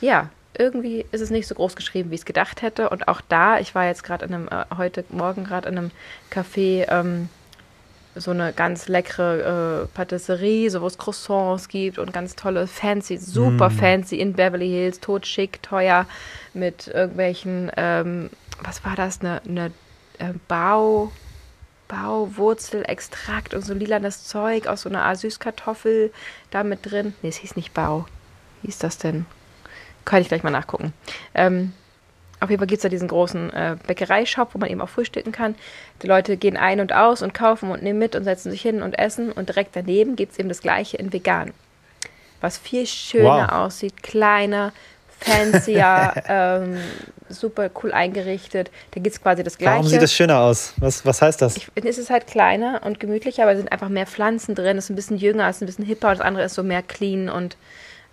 [0.00, 2.88] ja, irgendwie ist es nicht so groß geschrieben, wie ich es gedacht hätte.
[2.88, 5.90] Und auch da, ich war jetzt gerade in einem, äh, heute Morgen gerade in einem
[6.32, 7.28] Café, ähm,
[8.14, 13.18] so eine ganz leckere äh, Patisserie, so wo es Croissants gibt und ganz tolle, fancy,
[13.18, 13.72] super mm.
[13.72, 16.06] fancy in Beverly Hills, totschick, teuer,
[16.54, 18.30] mit irgendwelchen, ähm,
[18.62, 19.66] was war das, eine, eine
[20.18, 21.12] äh, Bau,
[21.88, 26.12] Bauwurzelextrakt und so lilanes Zeug aus so einer Art Süßkartoffel
[26.50, 27.14] da mit drin.
[27.22, 28.06] Nee, es hieß nicht Bau.
[28.62, 29.26] Wie ist das denn?
[30.04, 30.92] Kann ich gleich mal nachgucken.
[31.34, 31.72] Ähm,
[32.40, 35.32] auf jeden Fall gibt es da diesen großen äh, Bäckereishop, wo man eben auch frühstücken
[35.32, 35.56] kann.
[36.02, 38.82] Die Leute gehen ein und aus und kaufen und nehmen mit und setzen sich hin
[38.82, 39.32] und essen.
[39.32, 41.52] Und direkt daneben gibt es eben das gleiche in vegan.
[42.40, 43.66] Was viel schöner wow.
[43.66, 44.72] aussieht, kleiner,
[45.20, 46.78] fancier, ähm,
[47.28, 48.70] super cool eingerichtet.
[48.92, 49.76] Da gibt es quasi das Gleiche.
[49.76, 50.74] Warum sieht das schöner aus?
[50.78, 51.56] Was, was heißt das?
[51.56, 54.78] Ich, es ist halt kleiner und gemütlicher, aber es sind einfach mehr Pflanzen drin.
[54.78, 56.62] Es ist ein bisschen jünger, es ist ein bisschen hipper und das andere ist so
[56.62, 57.56] mehr clean und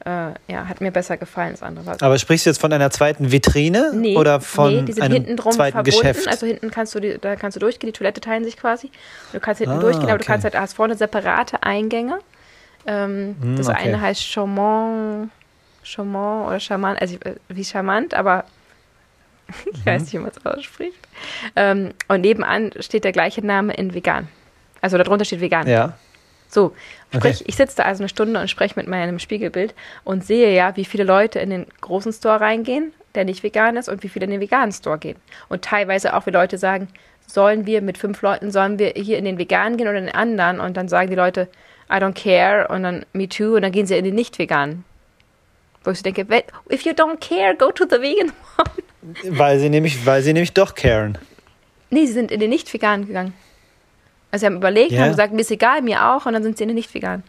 [0.05, 1.97] äh, ja, hat mir besser gefallen als andere.
[1.99, 5.13] Aber sprichst du jetzt von einer zweiten Vitrine nee, oder von nee, die sind einem
[5.13, 5.99] hinten drum zweiten verbunden.
[5.99, 6.27] Geschäft?
[6.27, 8.91] Also hinten kannst du, die, da kannst du durchgehen, die Toilette teilen sich quasi.
[9.33, 10.23] Du kannst hinten ah, durchgehen, aber okay.
[10.23, 12.19] du kannst halt, hast vorne separate Eingänge.
[12.85, 13.79] Ähm, hm, das okay.
[13.79, 15.31] eine heißt Chaumont,
[15.85, 18.45] Chaumont oder Charmant, also äh, wie charmant, aber
[19.71, 19.85] ich mhm.
[19.85, 20.97] weiß nicht, wie man es ausspricht.
[21.55, 24.27] Ähm, und nebenan steht der gleiche Name in vegan.
[24.81, 25.67] Also darunter steht vegan.
[25.67, 25.93] Ja.
[26.47, 26.73] So,
[27.13, 27.43] sprich, okay.
[27.47, 30.85] ich sitze da also eine Stunde und spreche mit meinem Spiegelbild und sehe ja, wie
[30.85, 34.31] viele Leute in den großen Store reingehen, der nicht vegan ist und wie viele in
[34.31, 35.17] den veganen Store gehen.
[35.49, 36.87] Und teilweise auch, wie Leute sagen,
[37.27, 40.15] sollen wir mit fünf Leuten, sollen wir hier in den veganen gehen oder in den
[40.15, 40.59] anderen?
[40.59, 41.47] Und dann sagen die Leute,
[41.89, 44.83] I don't care und dann me too und dann gehen sie in den nicht veganen.
[45.85, 46.25] Wo ich denke,
[46.71, 49.37] if you don't care, go to the vegan one.
[49.37, 51.17] Weil sie nämlich, weil sie nämlich doch caren.
[51.91, 53.33] Nee, sie sind in den nicht veganen gegangen.
[54.31, 55.03] Also sie haben überlegt, Ja.
[55.03, 57.23] haben gesagt, mir ist egal, mir auch und dann sind sie in den nicht veganen.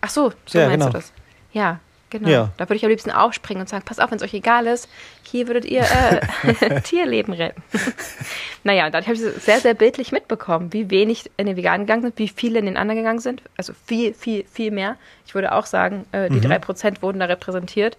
[0.00, 0.86] Ach so, so Ja, meinst genau.
[0.92, 1.12] du das?
[1.52, 1.78] Ja,
[2.10, 2.28] genau.
[2.28, 2.52] Ja.
[2.56, 4.88] Da würde ich am liebsten aufspringen und sagen, pass auf, wenn es euch egal ist,
[5.22, 7.62] hier würdet ihr äh, Tierleben retten.
[8.64, 11.86] naja, und dann habe ich es sehr, sehr bildlich mitbekommen, wie wenig in den Veganen
[11.86, 13.42] gegangen sind, wie viele in den anderen gegangen sind.
[13.56, 14.96] Also viel, viel, viel mehr.
[15.26, 17.96] Ich würde auch sagen, äh, die drei Prozent wurden da repräsentiert.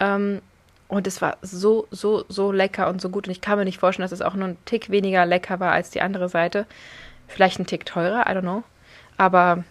[0.00, 0.40] Ähm,
[0.88, 3.26] und es war so, so, so lecker und so gut.
[3.26, 5.72] Und ich kann mir nicht vorstellen, dass es auch nur ein Tick weniger lecker war
[5.72, 6.66] als die andere Seite.
[7.26, 8.62] Vielleicht ein Tick teurer, I don't know.
[9.16, 9.64] Aber,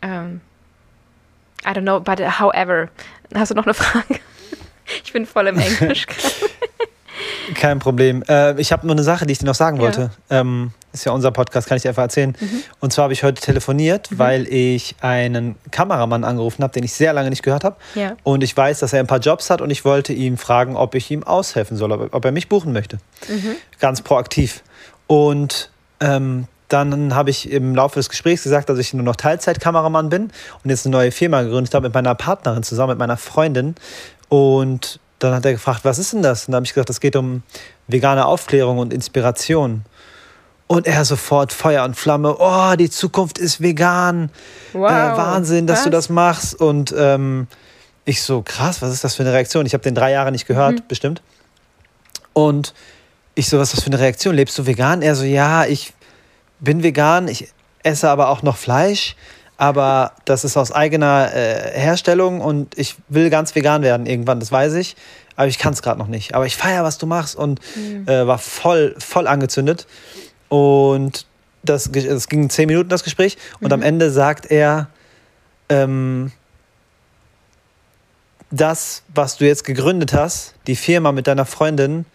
[0.00, 0.40] ähm,
[1.64, 2.88] I don't know, but however.
[3.34, 4.20] Hast du noch eine Frage?
[5.04, 6.06] Ich bin voll im Englisch.
[7.54, 8.22] Kein Problem.
[8.26, 9.82] Äh, ich habe nur eine Sache, die ich dir noch sagen Ja.
[9.82, 10.10] wollte.
[10.30, 12.34] Ähm, ist ja unser Podcast, kann ich dir einfach erzählen.
[12.80, 17.12] Und zwar habe ich heute telefoniert, weil ich einen Kameramann angerufen habe, den ich sehr
[17.12, 17.76] lange nicht gehört habe.
[17.94, 18.16] Ja.
[18.22, 20.94] Und ich weiß, dass er ein paar Jobs hat und ich wollte ihm fragen, ob
[20.94, 22.98] ich ihm aushelfen soll, ob, ob er mich buchen möchte.
[23.78, 24.62] Ganz proaktiv.
[25.06, 30.08] Und ähm, dann habe ich im Laufe des Gesprächs gesagt, dass ich nur noch Teilzeitkameramann
[30.10, 30.30] bin
[30.62, 33.74] und jetzt eine neue Firma gegründet habe mit meiner Partnerin zusammen, mit meiner Freundin.
[34.28, 36.46] Und dann hat er gefragt, was ist denn das?
[36.46, 37.42] Und dann habe ich gesagt, es geht um
[37.86, 39.84] vegane Aufklärung und Inspiration.
[40.66, 44.30] Und er sofort Feuer und Flamme, oh, die Zukunft ist vegan.
[44.74, 44.90] Wow.
[44.90, 45.92] Äh, Wahnsinn, dass du Was?
[45.92, 46.54] das machst.
[46.60, 47.46] Und ähm,
[48.04, 49.64] ich so, krass, was ist das für eine Reaktion?
[49.64, 50.82] Ich habe den drei Jahre nicht gehört, Mhm.
[50.86, 51.22] bestimmt.
[52.34, 52.74] Und
[53.34, 54.34] ich so, was ist das für eine Reaktion?
[54.34, 55.00] Lebst du vegan?
[55.00, 55.94] Er so, ja, ich
[56.60, 59.16] bin vegan, ich esse aber auch noch Fleisch,
[59.56, 64.52] aber das ist aus eigener äh, Herstellung und ich will ganz vegan werden irgendwann, das
[64.52, 64.96] weiß ich,
[65.36, 66.34] aber ich kann es gerade noch nicht.
[66.34, 67.60] Aber ich feiere, was du machst und
[68.06, 69.86] äh, war voll, voll angezündet.
[70.48, 71.26] Und
[71.62, 74.88] das, es ging zehn Minuten, das Gespräch, und am Ende sagt er,
[75.68, 76.32] ähm,
[78.50, 82.06] das, was du jetzt gegründet hast, die Firma mit deiner Freundin,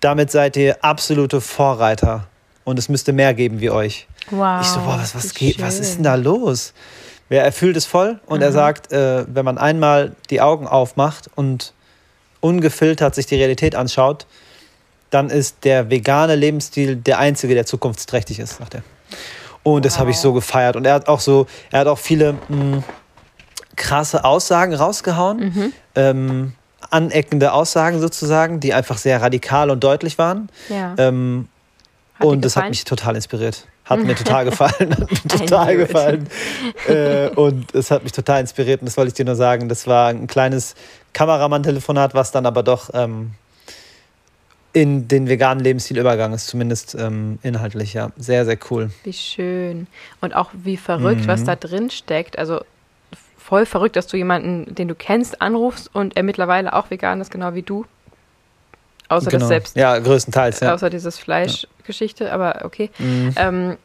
[0.00, 2.26] damit seid ihr absolute Vorreiter.
[2.68, 4.06] Und es müsste mehr geben wie euch.
[4.30, 4.60] Wow.
[4.60, 6.74] ich so, boah, was, was, geht, was ist denn da los?
[7.30, 11.30] Ja, Er fühlt es voll und er sagt, äh, wenn man einmal die Augen aufmacht
[11.34, 11.72] und
[12.40, 14.26] ungefiltert sich die Realität anschaut,
[15.08, 18.82] dann ist der vegane Lebensstil der einzige, der zukunftsträchtig ist, sagt er.
[19.62, 20.22] Und das habe ich Wow.
[20.22, 20.76] so gefeiert.
[20.76, 22.82] Und er hat auch so, er hat auch viele mh,
[23.76, 25.72] krasse Aussagen rausgehauen, Mhm.
[25.94, 26.52] ähm,
[26.90, 30.48] aneckende Aussagen sozusagen, die einfach sehr radikal und deutlich waren.
[30.68, 30.94] Ja.
[30.98, 31.48] Ähm,
[32.18, 33.66] Hat und das hat mich total inspiriert.
[33.84, 34.90] Hat mir total gefallen.
[34.92, 36.28] Hat mir total gefallen.
[36.88, 38.80] äh, und es hat mich total inspiriert.
[38.82, 39.68] Und das wollte ich dir nur sagen.
[39.68, 40.74] Das war ein kleines
[41.14, 43.30] Kameramann-Telefonat, was dann aber doch ähm,
[44.72, 46.46] in den veganen Lebensstil übergegangen ist.
[46.48, 48.10] Zumindest ähm, inhaltlich, ja.
[48.18, 48.90] Sehr, sehr cool.
[49.04, 49.86] Wie schön.
[50.20, 51.46] Und auch wie verrückt, was Mhm.
[51.46, 52.38] da drin steckt.
[52.38, 52.60] Also
[53.38, 57.30] voll verrückt, dass du jemanden, den du kennst, anrufst und er mittlerweile auch vegan ist,
[57.30, 57.86] genau wie du.
[59.08, 59.94] Außer das selbst, Genau.
[59.94, 60.74] Ja, größtenteils, ja.
[60.74, 62.90] außer dieses Fleischgeschichte, aber okay.
[62.98, 63.34] Mhm.
[63.36, 63.76] Ähm,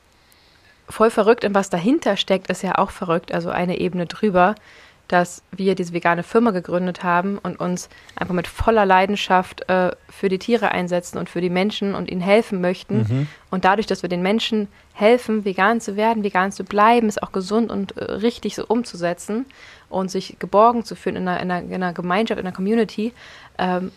[0.89, 4.55] voll verrückt und was dahinter steckt, ist ja auch verrückt, also eine Ebene drüber,
[5.07, 10.29] dass wir diese vegane Firma gegründet haben und uns einfach mit voller Leidenschaft äh, für
[10.29, 12.99] die Tiere einsetzen und für die Menschen und ihnen helfen möchten.
[12.99, 13.27] Mhm.
[13.51, 17.31] Und dadurch, dass wir den Menschen helfen, vegan zu werden, vegan zu bleiben, es auch
[17.31, 19.45] gesund und äh, richtig so umzusetzen
[19.89, 23.13] und sich geborgen zu fühlen in einer, in einer, in einer Gemeinschaft, in einer Community,
[23.57, 23.91] ähm,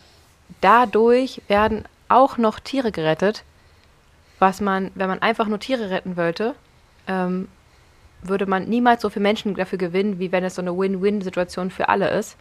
[0.60, 3.44] dadurch werden auch noch Tiere gerettet,
[4.38, 6.54] was man, wenn man einfach nur Tiere retten wollte,
[7.06, 7.48] ähm,
[8.22, 11.88] würde man niemals so viele Menschen dafür gewinnen, wie wenn es so eine Win-Win-Situation für
[11.88, 12.36] alle ist.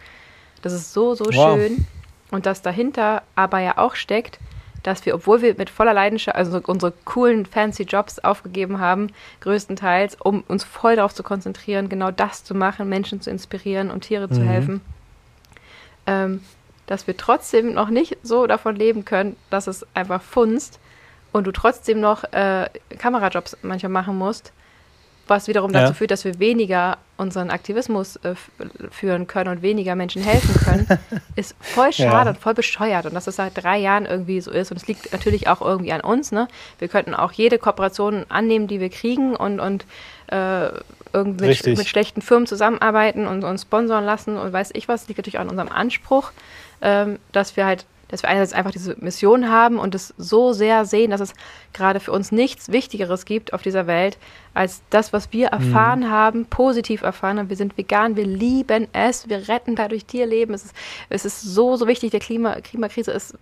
[0.62, 1.32] Das ist so, so Wow.
[1.32, 1.86] schön.
[2.32, 4.40] Und das dahinter aber ja auch steckt,
[4.84, 9.08] dass wir, obwohl wir mit voller Leidenschaft, also unsere coolen, fancy Jobs aufgegeben haben,
[9.42, 14.02] größtenteils, um uns voll darauf zu konzentrieren, genau das zu machen, Menschen zu inspirieren und
[14.02, 14.48] Tiere zu Mhm.
[14.48, 14.82] helfen,
[16.08, 16.42] ähm,
[16.88, 20.80] dass wir trotzdem noch nicht so davon leben können, dass es einfach funzt
[21.32, 24.52] und du trotzdem noch äh, Kamerajobs manchmal machen musst,
[25.28, 25.82] was wiederum Ja.
[25.82, 28.36] dazu führt, dass wir weniger unseren Aktivismus äh,
[28.92, 30.88] führen können und weniger Menschen helfen können,
[31.36, 32.30] ist voll schade Ja.
[32.36, 33.06] und voll bescheuert.
[33.08, 34.70] Und dass es seit drei Jahren irgendwie so ist.
[34.70, 36.32] Und es liegt natürlich auch irgendwie an uns.
[36.32, 36.48] Ne?
[36.78, 39.86] Wir könnten auch jede Kooperation annehmen, die wir kriegen und, und
[40.28, 40.70] äh,
[41.14, 45.08] irgendwie mit, mit schlechten Firmen zusammenarbeiten und uns sponsoren lassen und weiß ich was.
[45.08, 46.32] Liegt natürlich auch an unserem Anspruch,
[46.82, 50.86] ähm, dass wir halt dass wir einerseits einfach diese Mission haben und es so sehr
[50.86, 51.34] sehen, dass es
[51.74, 54.18] gerade für uns nichts Wichtigeres gibt auf dieser Welt,
[54.54, 55.54] als das, was wir mhm.
[55.54, 56.12] erfahren mhm.
[56.12, 57.50] haben, positiv erfahren haben.
[57.50, 60.54] Wir sind vegan, wir lieben es, wir retten dadurch Tierleben.
[60.54, 60.76] Es ist,
[61.10, 62.12] es ist so, so wichtig.
[62.12, 63.38] Der Klima, Klimakrise ist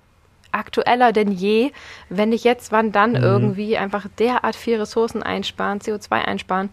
[0.52, 1.72] aktueller denn je.
[2.10, 3.24] Wenn nicht jetzt, wann dann mhm.
[3.24, 6.69] irgendwie einfach derart viel Ressourcen einsparen, CO2 einsparen.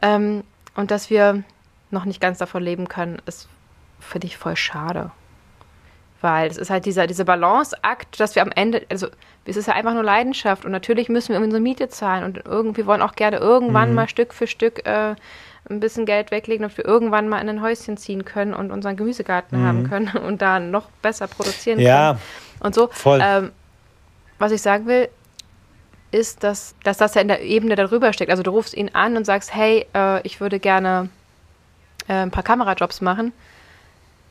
[0.00, 0.42] Ähm,
[0.74, 1.42] und dass wir
[1.90, 3.48] noch nicht ganz davon leben können, ist,
[4.08, 5.10] finde ich, voll schade.
[6.20, 9.06] Weil es ist halt dieser, dieser Balanceakt, dass wir am Ende, also
[9.44, 12.86] es ist ja einfach nur Leidenschaft und natürlich müssen wir unsere Miete zahlen und irgendwie
[12.86, 13.94] wollen auch gerne irgendwann mhm.
[13.94, 15.14] mal Stück für Stück äh,
[15.70, 18.96] ein bisschen Geld weglegen, damit wir irgendwann mal in ein Häuschen ziehen können und unseren
[18.96, 19.66] Gemüsegarten mhm.
[19.66, 22.20] haben können und da noch besser produzieren ja, können.
[22.60, 22.88] Und so.
[22.88, 23.20] Voll.
[23.22, 23.52] Ähm,
[24.38, 25.08] was ich sagen will,
[26.10, 28.30] ist, dass, dass das ja in der Ebene darüber steckt.
[28.30, 31.08] Also du rufst ihn an und sagst, hey, äh, ich würde gerne
[32.08, 33.32] äh, ein paar Kamerajobs machen,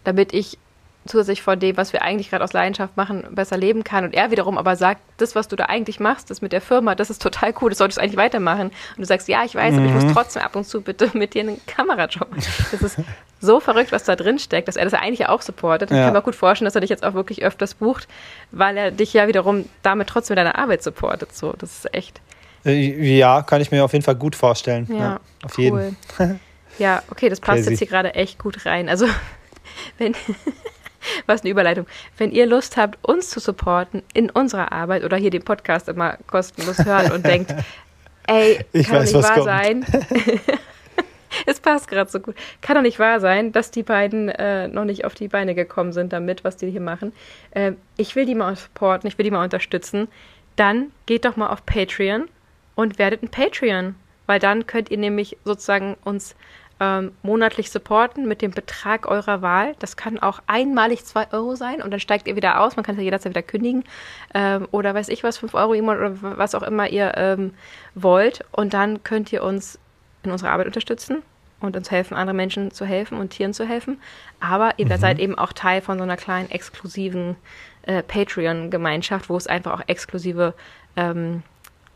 [0.07, 0.57] damit ich
[1.07, 4.03] zusätzlich von dem, was wir eigentlich gerade aus Leidenschaft machen, besser leben kann.
[4.03, 6.95] Und er wiederum aber sagt, das, was du da eigentlich machst, das mit der Firma,
[6.95, 8.67] das ist total cool, das solltest du eigentlich weitermachen.
[8.67, 9.79] Und du sagst, ja, ich weiß, mhm.
[9.79, 10.13] aber ich muss mhm.
[10.13, 12.43] trotzdem ab und zu bitte mit dir einen Kamerajob machen.
[12.71, 12.99] Das ist
[13.39, 15.91] so verrückt, was da drin steckt, dass er das eigentlich auch supportet.
[15.91, 15.97] Ja.
[15.97, 18.07] Ich kann mir gut vorstellen, dass er dich jetzt auch wirklich öfters bucht,
[18.51, 21.33] weil er dich ja wiederum damit trotzdem mit deiner Arbeit supportet.
[21.33, 22.21] So, das ist echt.
[22.65, 24.87] Äh, ja, kann ich mir auf jeden Fall gut vorstellen.
[24.89, 25.95] Ja, ja auf cool.
[26.17, 26.39] jeden.
[26.79, 27.69] ja, okay, das passt Crazy.
[27.71, 28.89] jetzt hier gerade echt gut rein.
[28.89, 29.07] Also,
[29.97, 30.15] wenn.
[31.25, 31.85] Was eine Überleitung.
[32.17, 36.17] Wenn ihr Lust habt, uns zu supporten in unserer Arbeit oder hier den Podcast immer
[36.27, 37.53] kostenlos hören und denkt,
[38.27, 39.45] ey, ich kann weiß, doch nicht wahr kommt.
[39.45, 39.85] sein.
[41.45, 42.35] es passt gerade so gut.
[42.61, 45.93] Kann doch nicht wahr sein, dass die beiden äh, noch nicht auf die Beine gekommen
[45.93, 47.13] sind damit, was die hier machen.
[47.51, 50.07] Äh, ich will die mal supporten, ich will die mal unterstützen.
[50.55, 52.27] Dann geht doch mal auf Patreon
[52.75, 53.95] und werdet ein Patreon.
[54.25, 56.35] Weil dann könnt ihr nämlich sozusagen uns
[56.79, 59.75] ähm, monatlich supporten mit dem Betrag eurer Wahl.
[59.79, 62.75] Das kann auch einmalig 2 Euro sein und dann steigt ihr wieder aus.
[62.75, 63.83] Man kann es ja jederzeit wieder kündigen.
[64.33, 67.53] Ähm, oder weiß ich was, 5 Euro im Monat oder was auch immer ihr ähm,
[67.95, 68.45] wollt.
[68.51, 69.79] Und dann könnt ihr uns
[70.23, 71.23] in unserer Arbeit unterstützen
[71.59, 73.99] und uns helfen, anderen Menschen zu helfen und Tieren zu helfen.
[74.39, 74.97] Aber ihr mhm.
[74.97, 77.35] seid eben auch Teil von so einer kleinen exklusiven
[77.83, 80.53] äh, Patreon-Gemeinschaft, wo es einfach auch exklusive
[80.95, 81.41] ähm,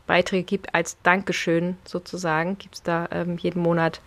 [0.06, 2.58] Beiträge gibt als Dankeschön sozusagen.
[2.58, 4.00] Gibt es da ähm, jeden Monat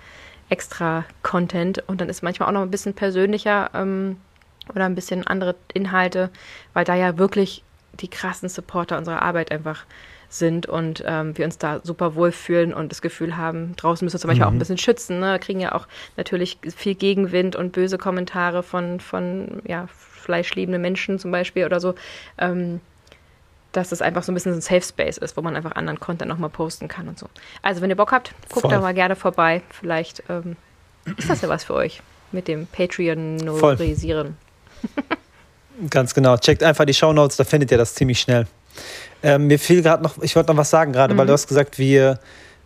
[0.50, 4.18] extra Content und dann ist manchmal auch noch ein bisschen persönlicher ähm,
[4.70, 6.30] oder ein bisschen andere Inhalte,
[6.74, 9.86] weil da ja wirklich die krassen Supporter unserer Arbeit einfach
[10.30, 14.20] sind und ähm, wir uns da super wohlfühlen und das Gefühl haben, draußen müssen wir
[14.20, 14.50] zum Beispiel mhm.
[14.50, 15.20] auch ein bisschen schützen.
[15.20, 15.34] Ne?
[15.34, 21.20] Wir kriegen ja auch natürlich viel Gegenwind und böse Kommentare von, von ja, fleischliebenden Menschen
[21.20, 21.96] zum Beispiel oder so.
[22.38, 22.82] Ähm,
[23.76, 26.30] dass es einfach so ein bisschen ein Safe Space ist, wo man einfach anderen Content
[26.30, 27.28] nochmal posten kann und so.
[27.62, 28.72] Also, wenn ihr Bock habt, guckt Voll.
[28.72, 29.62] da mal gerne vorbei.
[29.70, 30.56] Vielleicht ähm,
[31.18, 34.38] ist das ja was für euch mit dem Patreon-Norisieren.
[35.90, 36.38] Ganz genau.
[36.38, 38.48] Checkt einfach die Show Notes, da findet ihr das ziemlich schnell.
[39.24, 41.18] Ähm, mir fiel gerade noch, ich wollte noch was sagen gerade, mhm.
[41.18, 42.20] weil du hast gesagt, wir,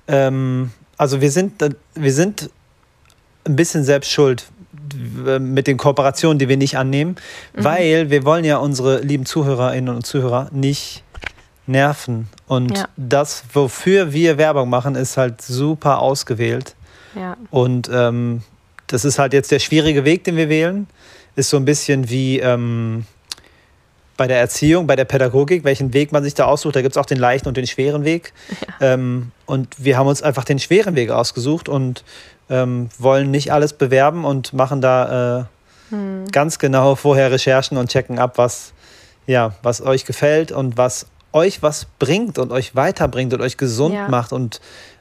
[0.08, 1.54] ähm, also wir sind,
[1.96, 2.50] wir sind
[3.46, 4.46] ein bisschen selbst schuld
[5.40, 7.16] mit den Kooperationen, die wir nicht annehmen,
[7.56, 7.64] mhm.
[7.64, 11.04] weil wir wollen ja unsere lieben Zuhörerinnen und Zuhörer nicht
[11.68, 12.28] nerven.
[12.48, 12.88] Und ja.
[12.98, 16.76] das, wofür wir Werbung machen, ist halt super ausgewählt.
[17.16, 17.38] Ja.
[17.52, 18.42] Und ähm,
[18.88, 20.88] das ist halt jetzt der schwierige Weg, den wir wählen.
[21.36, 23.06] Ist so ein bisschen wie ähm,
[24.18, 26.76] bei der Erziehung, bei der Pädagogik, welchen Weg man sich da aussucht.
[26.76, 28.34] Da gibt es auch den leichten und den schweren Weg.
[28.82, 28.94] Ja.
[28.94, 32.04] Ähm, und wir haben uns einfach den schweren Weg ausgesucht und
[32.50, 35.46] ähm, wollen nicht alles bewerben und machen da äh,
[35.94, 36.26] hm.
[36.32, 38.74] ganz genau vorher Recherchen und checken ab, was,
[39.28, 43.94] ja, was euch gefällt und was euch was bringt und euch weiterbringt und euch gesund
[43.94, 44.08] ja.
[44.08, 44.60] macht und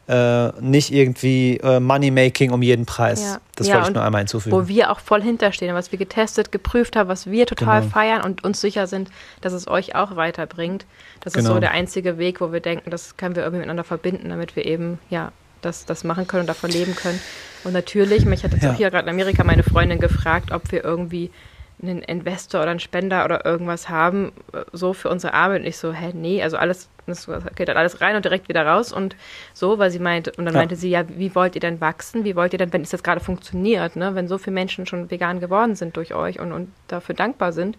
[0.09, 3.23] äh, nicht irgendwie äh, Money-Making um jeden Preis.
[3.23, 3.41] Ja.
[3.57, 4.57] Das ja, wollte ich nur einmal hinzufügen.
[4.57, 7.93] Wo wir auch voll hinterstehen, was wir getestet, geprüft haben, was wir total genau.
[7.93, 9.11] feiern und uns sicher sind,
[9.43, 10.87] dass es euch auch weiterbringt.
[11.21, 11.43] Das genau.
[11.43, 11.61] ist so genau.
[11.61, 14.99] der einzige Weg, wo wir denken, das können wir irgendwie miteinander verbinden, damit wir eben
[15.11, 15.31] ja
[15.63, 17.21] das, das machen können und davon leben können.
[17.65, 18.73] Und natürlich, mich hat jetzt ja.
[18.73, 21.31] auch hier gerade in Amerika meine Freundin gefragt, ob wir irgendwie
[21.81, 24.33] einen Investor oder einen Spender oder irgendwas haben,
[24.73, 25.61] so für unsere Arbeit.
[25.61, 28.67] Und ich so, hä, nee, also alles, das geht dann alles rein und direkt wieder
[28.67, 29.17] raus und
[29.55, 30.61] so, weil sie meinte, und dann ja.
[30.61, 32.25] meinte sie, ja, wie wollt ihr denn wachsen?
[32.25, 35.11] Wie wollt ihr denn, wenn es jetzt gerade funktioniert, ne, wenn so viele Menschen schon
[35.11, 37.79] vegan geworden sind durch euch und, und dafür dankbar sind,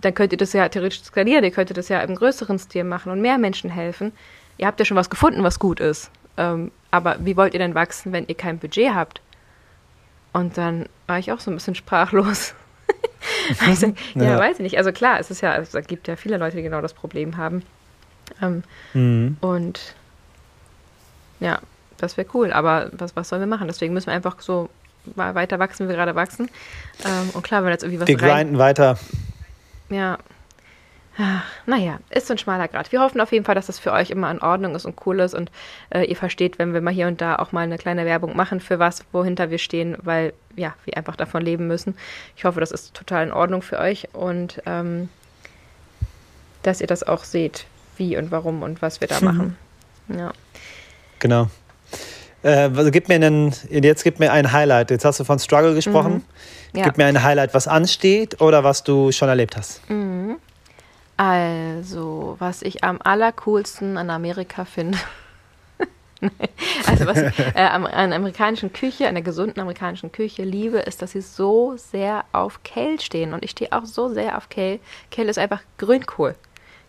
[0.00, 3.12] dann könnt ihr das ja theoretisch skalieren, ihr könntet das ja im größeren Stil machen
[3.12, 4.12] und mehr Menschen helfen.
[4.58, 6.10] Ihr habt ja schon was gefunden, was gut ist.
[6.36, 9.20] Ähm, aber wie wollt ihr denn wachsen, wenn ihr kein Budget habt?
[10.32, 12.54] Und dann war ich auch so ein bisschen sprachlos.
[13.50, 14.78] ich sag, ja, ja, weiß ich nicht.
[14.78, 17.62] Also klar, es ist ja, es gibt ja viele Leute, die genau das Problem haben.
[18.40, 18.62] Ähm,
[18.94, 19.36] mhm.
[19.40, 19.94] Und
[21.40, 21.60] ja,
[21.96, 22.52] das wäre cool.
[22.52, 23.66] Aber was, was sollen wir machen?
[23.66, 24.68] Deswegen müssen wir einfach so
[25.16, 26.48] weiter wachsen, wie wir gerade wachsen.
[27.04, 28.98] Ähm, und klar, wenn jetzt irgendwie was Wir grinden weiter.
[29.88, 30.18] ja.
[31.18, 32.92] Ach, naja, ist so ein schmaler Grad.
[32.92, 35.20] Wir hoffen auf jeden Fall, dass das für euch immer in Ordnung ist und cool
[35.20, 35.50] ist und
[35.90, 38.60] äh, ihr versteht, wenn wir mal hier und da auch mal eine kleine Werbung machen
[38.60, 41.96] für was, wohinter wir stehen, weil ja, wir einfach davon leben müssen.
[42.36, 45.08] Ich hoffe, das ist total in Ordnung für euch und ähm,
[46.62, 49.56] dass ihr das auch seht, wie und warum und was wir da machen.
[50.08, 50.32] Ja.
[51.18, 51.48] Genau.
[52.42, 54.90] Äh, also gib mir einen, jetzt gib mir ein Highlight.
[54.90, 56.24] Jetzt hast du von Struggle gesprochen.
[56.72, 56.78] Mhm.
[56.78, 56.84] Ja.
[56.84, 59.88] Gib mir ein Highlight, was ansteht oder was du schon erlebt hast.
[59.90, 60.09] Mhm.
[61.20, 64.96] Also, was ich am allercoolsten an Amerika finde.
[66.86, 71.10] also, was ich äh, an amerikanischen Küche, an der gesunden amerikanischen Küche liebe, ist, dass
[71.10, 73.34] sie so sehr auf Kale stehen.
[73.34, 74.80] Und ich stehe auch so sehr auf Kale.
[75.10, 76.36] Kale ist einfach Grünkohl.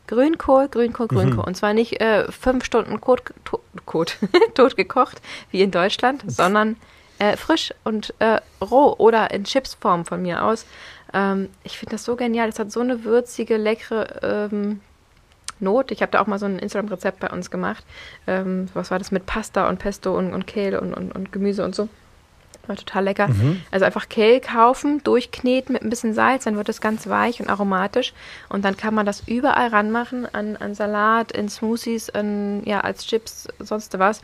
[0.07, 1.33] Grünkohl, Grünkohl, Grünkohl.
[1.33, 1.47] Mhm.
[1.47, 4.17] Und zwar nicht äh, fünf Stunden tot, tot, tot,
[4.55, 6.77] tot gekocht, wie in Deutschland, sondern
[7.21, 10.65] äh, frisch und äh, roh oder in Chipsform von mir aus.
[11.13, 12.49] Ähm, ich finde das so genial.
[12.49, 14.81] Es hat so eine würzige, leckere ähm,
[15.59, 15.91] Not.
[15.91, 17.85] Ich habe da auch mal so ein Instagram-Rezept bei uns gemacht.
[18.25, 21.63] Ähm, was war das mit Pasta und Pesto und, und Kehle und, und, und Gemüse
[21.63, 21.89] und so.
[22.65, 23.27] War total lecker.
[23.27, 23.61] Mhm.
[23.69, 27.49] Also einfach Kehl kaufen, durchkneten mit ein bisschen Salz, dann wird es ganz weich und
[27.49, 28.13] aromatisch.
[28.49, 33.05] Und dann kann man das überall ranmachen, an, an Salat, in Smoothies, in, ja, als
[33.05, 34.21] Chips, sonst was.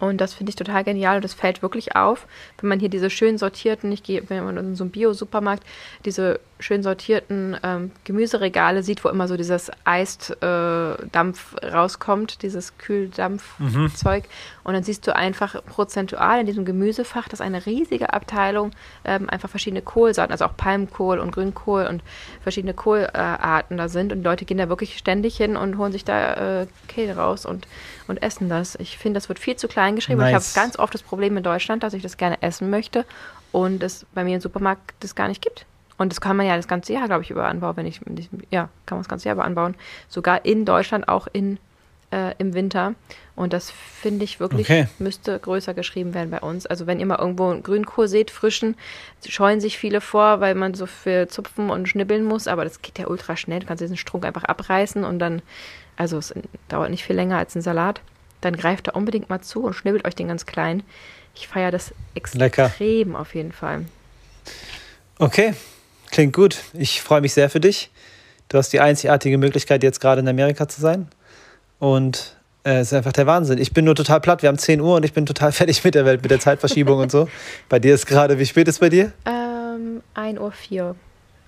[0.00, 1.16] Und das finde ich total genial.
[1.16, 2.26] Und das fällt wirklich auf,
[2.60, 5.64] wenn man hier diese schön sortierten, ich gehe, wenn man in so einem Bio-Supermarkt,
[6.04, 14.24] diese schön sortierten ähm, Gemüseregale sieht, wo immer so dieses Eisdampf äh, rauskommt, dieses Kühldampfzeug.
[14.24, 14.28] Mhm.
[14.64, 18.70] Und dann siehst du einfach prozentual in diesem Gemüsefach, dass eine riesige Abteilung
[19.04, 22.02] ähm, einfach verschiedene Kohlsorten, also auch Palmkohl und Grünkohl und
[22.42, 24.12] verschiedene Kohlarten äh, da sind.
[24.12, 27.44] Und die Leute gehen da wirklich ständig hin und holen sich da äh, Kehl raus
[27.44, 27.66] und,
[28.08, 28.76] und essen das.
[28.76, 30.20] Ich finde, das wird viel zu klein geschrieben.
[30.20, 30.30] Nice.
[30.30, 33.04] Ich habe ganz oft das Problem in Deutschland, dass ich das gerne essen möchte
[33.50, 35.66] und es bei mir im Supermarkt das gar nicht gibt.
[35.98, 38.00] Und das kann man ja das ganze Jahr, glaube ich, über anbauen, wenn ich,
[38.50, 39.74] ja, kann man das ganze Jahr über anbauen.
[40.08, 41.58] Sogar in Deutschland, auch in,
[42.10, 42.94] äh, im Winter.
[43.34, 44.88] Und das finde ich wirklich, okay.
[44.98, 46.66] müsste größer geschrieben werden bei uns.
[46.66, 48.76] Also wenn ihr mal irgendwo einen Grünkohl seht, frischen,
[49.26, 52.46] scheuen sich viele vor, weil man so viel zupfen und schnibbeln muss.
[52.46, 53.60] Aber das geht ja ultra schnell.
[53.60, 55.40] Du kannst diesen Strunk einfach abreißen und dann,
[55.96, 56.34] also es
[56.68, 58.00] dauert nicht viel länger als ein Salat.
[58.42, 60.82] Dann greift da unbedingt mal zu und schnibbelt euch den ganz klein.
[61.34, 62.70] Ich feiere das extrem Lecker.
[63.18, 63.86] auf jeden Fall.
[65.18, 65.54] Okay,
[66.12, 66.58] Klingt gut.
[66.74, 67.90] Ich freue mich sehr für dich.
[68.48, 71.08] Du hast die einzigartige Möglichkeit, jetzt gerade in Amerika zu sein.
[71.78, 73.56] Und äh, es ist einfach der Wahnsinn.
[73.56, 74.42] Ich bin nur total platt.
[74.42, 76.98] Wir haben 10 Uhr und ich bin total fertig mit der Welt, mit der Zeitverschiebung
[76.98, 77.28] und so.
[77.70, 79.12] Bei dir ist gerade, wie spät ist bei dir?
[79.24, 80.94] Ähm, 1 Uhr 4.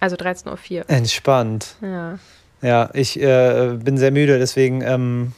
[0.01, 0.85] Also 13.04 Uhr.
[0.89, 1.77] Entspannt.
[1.83, 2.19] Ja.
[2.63, 5.33] Ja, ich äh, bin sehr müde, deswegen ähm,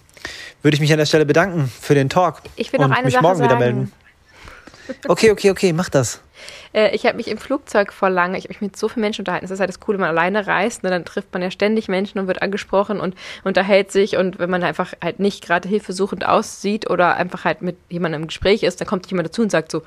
[0.63, 2.43] würde ich mich an der Stelle bedanken für den Talk.
[2.55, 3.51] Ich will noch eine mich Sache morgen sagen.
[3.51, 3.93] wieder melden.
[5.09, 6.21] Okay, okay, okay, mach das.
[6.73, 9.23] Äh, ich habe mich im Flugzeug vor lange, ich habe mich mit so vielen Menschen
[9.23, 9.45] unterhalten.
[9.45, 11.89] Das ist halt das Coole, wenn man alleine reist, ne, dann trifft man ja ständig
[11.89, 14.17] Menschen und wird angesprochen und unterhält sich.
[14.17, 18.29] Und wenn man einfach halt nicht gerade hilfesuchend aussieht oder einfach halt mit jemandem im
[18.29, 19.83] Gespräch ist, dann kommt jemand dazu und sagt so,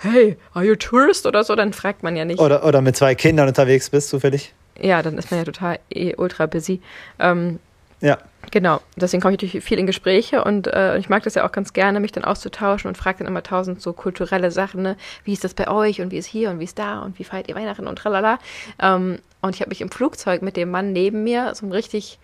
[0.00, 2.40] hey, are you a tourist oder so, dann fragt man ja nicht.
[2.40, 4.52] Oder, oder mit zwei Kindern unterwegs bist, zufällig.
[4.80, 6.80] Ja, dann ist man ja total eh ultra busy.
[7.18, 7.58] Ähm,
[8.00, 8.18] ja.
[8.50, 11.52] Genau, deswegen komme ich natürlich viel in Gespräche und äh, ich mag das ja auch
[11.52, 14.96] ganz gerne, mich dann auszutauschen und frage dann immer tausend so kulturelle Sachen, ne?
[15.24, 17.24] wie ist das bei euch und wie ist hier und wie ist da und wie
[17.24, 18.38] feiert ihr Weihnachten und tralala.
[18.80, 22.18] Ähm, und ich habe mich im Flugzeug mit dem Mann neben mir, so ein richtig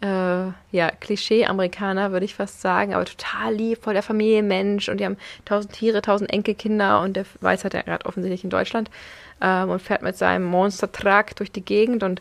[0.00, 5.04] äh, ja, Klischee-Amerikaner, würde ich fast sagen, aber total lieb, voll der Familienmensch und die
[5.04, 8.90] haben tausend Tiere, tausend Enkelkinder und der weiß halt ja gerade offensichtlich in Deutschland
[9.40, 12.20] ähm, und fährt mit seinem Monster-Truck durch die Gegend und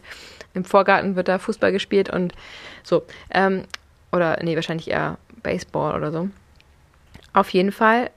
[0.54, 2.34] im Vorgarten wird da Fußball gespielt und
[2.84, 3.04] so.
[3.30, 3.64] Ähm,
[4.12, 6.30] oder nee, wahrscheinlich eher Baseball oder so.
[7.34, 8.10] Auf jeden Fall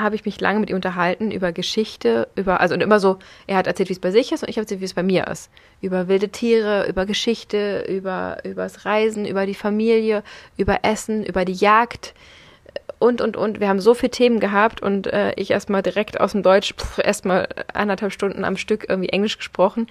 [0.00, 3.56] habe ich mich lange mit ihm unterhalten über Geschichte, über, also und immer so, er
[3.56, 5.26] hat erzählt, wie es bei sich ist und ich habe erzählt, wie es bei mir
[5.28, 5.50] ist.
[5.80, 10.22] Über wilde Tiere, über Geschichte, über, übers Reisen, über die Familie,
[10.56, 12.14] über Essen, über die Jagd
[12.98, 13.60] und, und, und.
[13.60, 17.48] Wir haben so viele Themen gehabt und äh, ich erstmal direkt aus dem Deutsch, erstmal
[17.72, 19.86] anderthalb Stunden am Stück irgendwie Englisch gesprochen.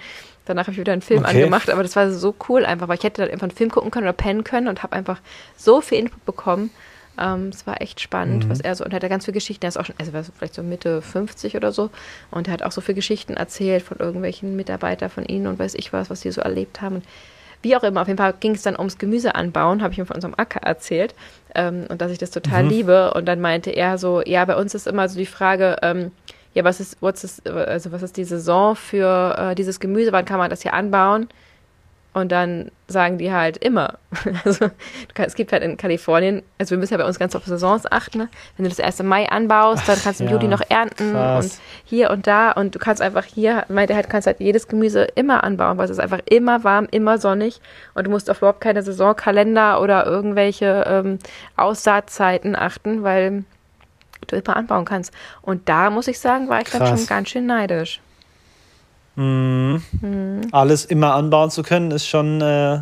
[0.46, 1.38] Danach habe ich wieder einen Film okay.
[1.38, 3.92] angemacht, aber das war so cool einfach, weil ich hätte dann einfach einen Film gucken
[3.92, 5.20] können oder pennen können und habe einfach
[5.58, 6.72] so viel Input bekommen.
[7.20, 8.50] Ähm, es war echt spannend, mhm.
[8.50, 10.14] was er so, und er hat da ganz viele Geschichten, er ist auch schon, also
[10.14, 11.90] war vielleicht so Mitte 50 oder so,
[12.32, 15.76] und er hat auch so viele Geschichten erzählt von irgendwelchen Mitarbeitern von ihnen und weiß
[15.76, 16.96] ich was, was sie so erlebt haben.
[16.98, 17.06] Und
[17.62, 20.06] wie auch immer, auf jeden Fall ging es dann ums Gemüse anbauen, habe ich ihm
[20.06, 21.16] von unserem Acker erzählt
[21.56, 22.70] ähm, und dass ich das total mhm.
[22.70, 23.14] liebe.
[23.14, 26.12] Und dann meinte er so, ja, bei uns ist immer so die Frage, ähm,
[26.54, 30.26] ja, was ist, what's this, also was ist die Saison für äh, dieses Gemüse, wann
[30.26, 31.28] kann man das hier anbauen?
[32.18, 34.00] Und dann sagen die halt immer.
[34.44, 34.72] Also
[35.16, 38.18] es gibt halt in Kalifornien, also wir müssen ja bei uns ganz auf Saisons achten.
[38.18, 38.30] Ne?
[38.56, 41.46] Wenn du das erste Mai anbaust, dann kannst du im ja, Juli noch ernten krass.
[41.46, 42.54] und hier und da.
[42.54, 45.92] Und du kannst einfach hier, meinte halt, kannst halt jedes Gemüse immer anbauen, weil es
[45.92, 47.62] ist einfach immer warm, immer sonnig.
[47.94, 51.20] Und du musst auf überhaupt keine Saisonkalender oder irgendwelche ähm,
[51.56, 53.44] Aussaatzeiten achten, weil
[54.26, 55.14] du immer anbauen kannst.
[55.44, 58.02] Und da muss ich sagen, war ich dann schon ganz schön neidisch.
[59.18, 59.82] Mhm.
[60.02, 60.42] Mhm.
[60.52, 62.82] Alles immer anbauen zu können, ist schon äh,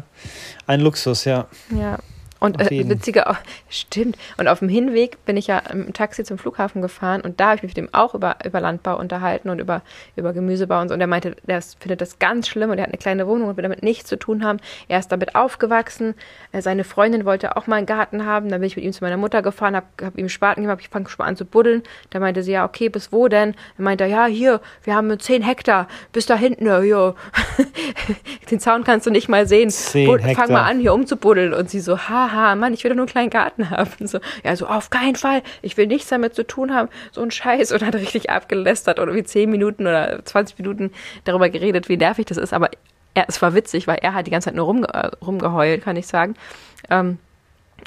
[0.68, 1.48] ein Luxus, ja.
[1.70, 1.98] Ja,
[2.40, 3.38] und äh, witziger,
[3.70, 4.18] stimmt.
[4.38, 7.56] Und auf dem Hinweg bin ich ja im Taxi zum Flughafen gefahren und da habe
[7.56, 9.82] ich mich mit dem auch über, über Landbau unterhalten und über,
[10.16, 10.94] über Gemüsebau und so.
[10.94, 13.58] Und er meinte, der findet das ganz schlimm und er hat eine kleine Wohnung und
[13.58, 14.60] will damit nichts zu tun haben.
[14.90, 16.14] Er ist damit aufgewachsen.
[16.52, 18.50] Äh, seine Freundin wollte auch mal einen Garten haben.
[18.50, 20.90] Dann bin ich mit ihm zu meiner Mutter gefahren, habe hab ihm Spaten gemacht, ich
[20.90, 21.84] fange schon mal an zu buddeln.
[22.10, 23.56] Da meinte sie, ja, okay, bis wo denn?
[23.78, 27.14] Er meinte, ja, hier, wir haben 10 Hektar, bis da hinten, ja.
[28.52, 29.72] Den Zaun kannst du nicht mal sehen.
[30.36, 31.54] Fang mal an, hier umzubuddeln.
[31.54, 34.08] Und sie so, haha haha, Mann, ich will doch nur einen kleinen Garten haben.
[34.08, 37.32] So, ja, so auf keinen Fall, ich will nichts damit zu tun haben, so ein
[37.32, 37.72] Scheiß.
[37.72, 40.92] Und hat richtig abgelästert oder wie zehn Minuten oder 20 Minuten
[41.24, 42.54] darüber geredet, wie nervig das ist.
[42.54, 42.70] Aber
[43.14, 45.96] er, es war witzig, weil er hat die ganze Zeit nur rumge äh, rumgeheult, kann
[45.96, 46.36] ich sagen.
[46.90, 47.18] Ähm,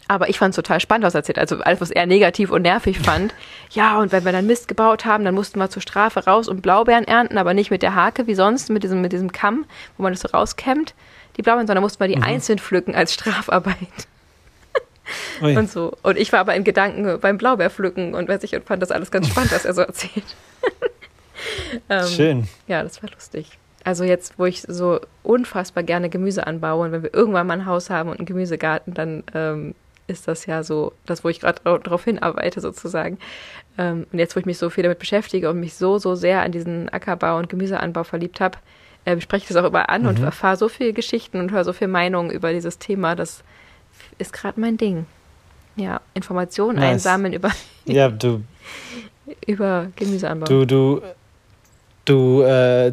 [0.07, 1.39] aber ich fand es total spannend, was er erzählt.
[1.39, 3.35] Also alles, was er negativ und nervig fand.
[3.71, 6.63] Ja, und wenn wir dann Mist gebaut haben, dann mussten wir zur Strafe raus und
[6.63, 9.67] Blaubeeren ernten, aber nicht mit der Hake wie sonst, mit diesem, mit diesem Kamm,
[9.99, 10.95] wo man das so rauskämmt,
[11.37, 12.23] die Blaubeeren, sondern mussten wir die mhm.
[12.23, 13.77] einzeln pflücken als Strafarbeit.
[15.43, 15.57] Ui.
[15.57, 15.97] und so.
[16.03, 19.11] Und ich war aber in Gedanken beim Blaubeerpflücken und weiß ich und fand das alles
[19.11, 20.25] ganz spannend, was er so erzählt.
[21.89, 22.49] ähm, Schön.
[22.67, 23.59] Ja, das war lustig.
[23.85, 27.67] Also jetzt, wo ich so unfassbar gerne Gemüse anbaue und wenn wir irgendwann mal ein
[27.67, 29.75] Haus haben und einen Gemüsegarten, dann ähm,
[30.09, 33.19] ist das ja so, das, wo ich gerade darauf hinarbeite sozusagen.
[33.77, 36.43] Ähm, und jetzt, wo ich mich so viel damit beschäftige und mich so, so sehr
[36.43, 38.59] an diesen Ackerbau und Gemüseanbau verliebt habe,
[39.05, 40.09] äh, spreche ich das auch immer an mhm.
[40.09, 43.45] und erfahre so viele Geschichten und höre so viele Meinungen über dieses Thema, dass
[44.19, 45.07] ist gerade mein Ding.
[45.77, 46.93] Ja, Informationen nice.
[46.93, 47.51] einsammeln über,
[47.85, 48.43] ja, du,
[49.47, 50.47] über Gemüseanbau.
[50.47, 51.03] Du, du,
[52.05, 52.93] du äh,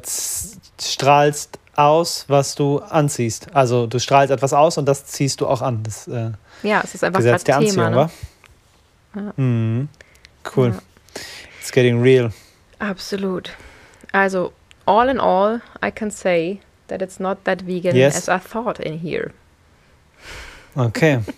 [0.79, 3.53] strahlst aus, was du anziehst.
[3.53, 5.83] Also du strahlst etwas aus und das ziehst du auch an.
[5.83, 6.31] Das, äh,
[6.63, 8.09] ja, es ist einfach Gesetz der Thema, Anziehung, ne?
[9.15, 9.33] Ja.
[9.35, 9.89] Mhm.
[10.55, 10.69] Cool.
[10.69, 10.79] Ja.
[11.59, 12.31] It's getting real.
[12.79, 13.51] Absolut.
[14.11, 14.53] Also,
[14.85, 18.15] all in all, I can say that it's not that vegan yes.
[18.15, 19.31] as I thought in here.
[20.75, 21.19] Okay.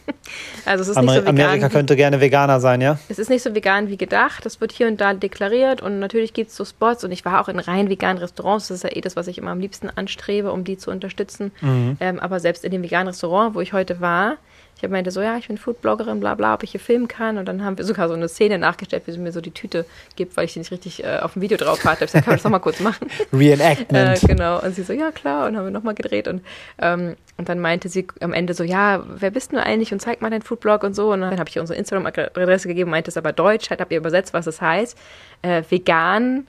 [0.66, 1.46] Also es ist Amer nicht so vegan.
[1.46, 3.00] Amerika könnte gerne Veganer sein, ja?
[3.08, 4.46] Es ist nicht so vegan wie gedacht.
[4.46, 7.40] Das wird hier und da deklariert und natürlich gibt es so Spots und ich war
[7.40, 8.68] auch in rein veganen Restaurants.
[8.68, 11.54] Das ist ja eh das, was ich immer am liebsten anstrebe, um die zu unterstützen.
[11.62, 11.96] Mhm.
[12.02, 14.36] Ähm, aber selbst in dem veganen Restaurant, wo ich heute war,
[14.78, 17.40] ich habe meinte so, ja, ich bin Foodbloggerin, bla bla, ob ich hier filmen kann.
[17.40, 19.86] Und dann haben wir sogar so eine Szene nachgestellt, wie sie mir so die Tüte
[20.16, 22.06] gibt, weil ich sie nicht richtig äh, auf dem Video drauf hatte.
[22.06, 23.08] Ich gesagt, kann ich das nochmal kurz machen?
[23.34, 24.24] Reenactment.
[24.24, 24.62] Äh, genau.
[24.62, 25.48] Und sie so, ja klar.
[25.48, 26.28] Und haben wir nochmal gedreht.
[26.28, 26.44] Und,
[26.80, 29.92] ähm, und dann meinte sie am Ende so, ja, wer bist du eigentlich?
[29.92, 31.12] Und zeig mal deinen Foodblog und so.
[31.12, 33.98] Und dann habe ich ihr unsere Instagram-Adresse gegeben, meinte es aber Deutsch, halt habt ihr
[33.98, 34.96] übersetzt, was es heißt.
[35.42, 36.46] Äh, vegan,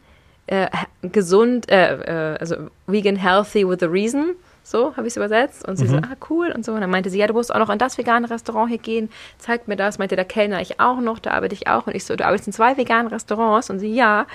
[0.49, 0.67] äh,
[1.01, 2.57] gesund, äh, äh, also
[2.87, 4.37] vegan healthy with a reason.
[4.69, 5.67] So habe ich es übersetzt.
[5.67, 5.89] Und sie mhm.
[5.89, 6.73] so, ah, cool und so.
[6.73, 9.09] Und dann meinte sie, ja, du musst auch noch in das vegane Restaurant hier gehen.
[9.39, 9.97] Zeigt mir das.
[9.97, 11.87] Meinte, der Kellner ich auch noch, da arbeite ich auch.
[11.87, 13.71] Und ich so, du arbeitest in zwei veganen Restaurants?
[13.71, 14.27] Und sie, ja.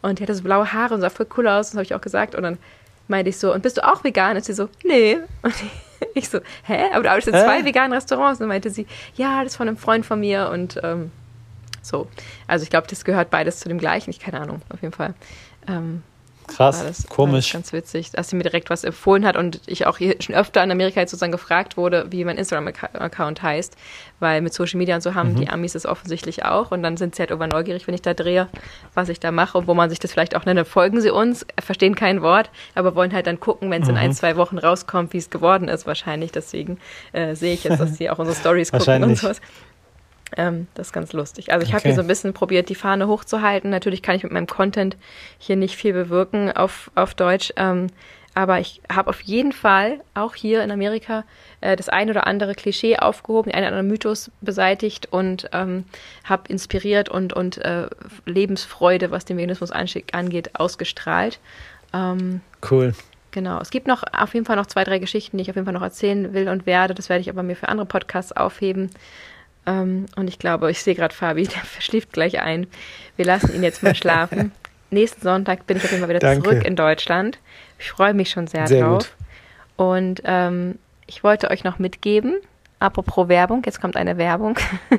[0.00, 1.66] Und die hatte so blaue Haare und sah voll cool aus.
[1.66, 2.34] Das habe ich auch gesagt.
[2.34, 2.56] Und dann
[3.08, 4.36] meinte ich so, und bist du auch vegan?
[4.36, 5.18] Und sie so, nee.
[5.42, 5.54] Und
[6.14, 6.86] ich so, hä?
[6.94, 7.64] Aber du arbeitest in zwei äh?
[7.66, 8.40] veganen Restaurants?
[8.40, 10.48] Und dann meinte sie, ja, das ist von einem Freund von mir.
[10.48, 11.12] Und ähm,
[11.82, 12.08] so.
[12.46, 14.08] Also ich glaube, das gehört beides zu dem gleichen.
[14.08, 15.12] Ich keine Ahnung, auf jeden Fall.
[15.68, 16.02] Ähm,
[16.46, 17.52] Krass, das, komisch.
[17.52, 20.62] ganz witzig, dass sie mir direkt was empfohlen hat und ich auch hier schon öfter
[20.62, 23.76] in Amerika jetzt sozusagen gefragt wurde, wie mein Instagram-Account heißt,
[24.20, 25.40] weil mit Social Media und so haben mhm.
[25.40, 28.14] die Amis es offensichtlich auch und dann sind sie halt über neugierig, wenn ich da
[28.14, 28.48] drehe,
[28.92, 30.66] was ich da mache und wo man sich das vielleicht auch nennt.
[30.66, 33.94] Folgen sie uns, verstehen kein Wort, aber wollen halt dann gucken, wenn es mhm.
[33.94, 36.32] in ein, zwei Wochen rauskommt, wie es geworden ist wahrscheinlich.
[36.32, 36.78] Deswegen
[37.12, 39.40] äh, sehe ich jetzt, dass sie auch unsere Stories gucken und sowas.
[40.36, 41.52] Ähm, das ist ganz lustig.
[41.52, 41.76] Also ich okay.
[41.76, 43.70] habe hier so ein bisschen probiert, die Fahne hochzuhalten.
[43.70, 44.96] Natürlich kann ich mit meinem Content
[45.38, 47.52] hier nicht viel bewirken auf, auf Deutsch.
[47.56, 47.88] Ähm,
[48.34, 51.24] aber ich habe auf jeden Fall auch hier in Amerika
[51.60, 55.84] äh, das ein oder andere Klischee aufgehoben, den einen oder anderen Mythos beseitigt und ähm,
[56.24, 57.88] habe inspiriert und, und äh,
[58.26, 61.38] Lebensfreude, was den Veganismus angeht, ausgestrahlt.
[61.92, 62.92] Ähm, cool.
[63.30, 63.60] Genau.
[63.60, 65.74] Es gibt noch auf jeden Fall noch zwei, drei Geschichten, die ich auf jeden Fall
[65.74, 66.94] noch erzählen will und werde.
[66.94, 68.90] Das werde ich aber mir für andere Podcasts aufheben.
[69.66, 72.66] Ähm, und ich glaube, ich sehe gerade Fabi, der verschläft gleich ein.
[73.16, 74.52] Wir lassen ihn jetzt mal schlafen.
[74.90, 76.48] Nächsten Sonntag bin ich auf jeden Fall wieder Danke.
[76.48, 77.38] zurück in Deutschland.
[77.78, 78.98] Ich freue mich schon sehr, sehr drauf.
[78.98, 79.26] Gut.
[79.76, 82.34] Und ähm, ich wollte euch noch mitgeben,
[82.78, 84.56] apropos Werbung, jetzt kommt eine Werbung.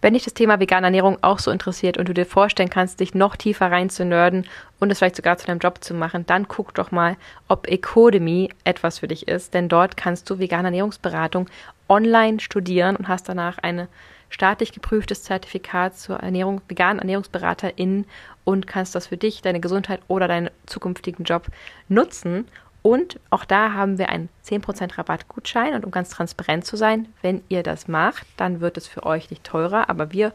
[0.00, 3.14] Wenn dich das Thema vegane Ernährung auch so interessiert und du dir vorstellen kannst, dich
[3.14, 4.46] noch tiefer rein zu nerden
[4.80, 8.50] und es vielleicht sogar zu deinem Job zu machen, dann guck doch mal, ob Ecodemy
[8.64, 11.48] etwas für dich ist, denn dort kannst du vegane Ernährungsberatung
[11.92, 13.86] online studieren und hast danach ein
[14.30, 18.06] staatlich geprüftes Zertifikat zur Ernährung, veganen Ernährungsberaterin
[18.44, 21.48] und kannst das für dich, deine Gesundheit oder deinen zukünftigen Job
[21.88, 22.46] nutzen
[22.82, 25.74] und auch da haben wir einen 10% Rabattgutschein.
[25.74, 29.30] Und um ganz transparent zu sein, wenn ihr das macht, dann wird es für euch
[29.30, 30.32] nicht teurer, aber wir,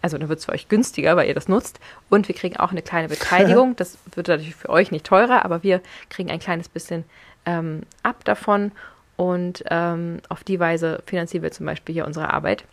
[0.00, 1.80] also dann wird es für euch günstiger, weil ihr das nutzt.
[2.08, 3.76] Und wir kriegen auch eine kleine Beteiligung.
[3.82, 7.04] Das wird natürlich für euch nicht teurer, aber wir kriegen ein kleines bisschen
[7.44, 8.72] ähm, ab davon.
[9.22, 12.64] Und ähm, auf die Weise finanzieren wir zum Beispiel hier unsere Arbeit.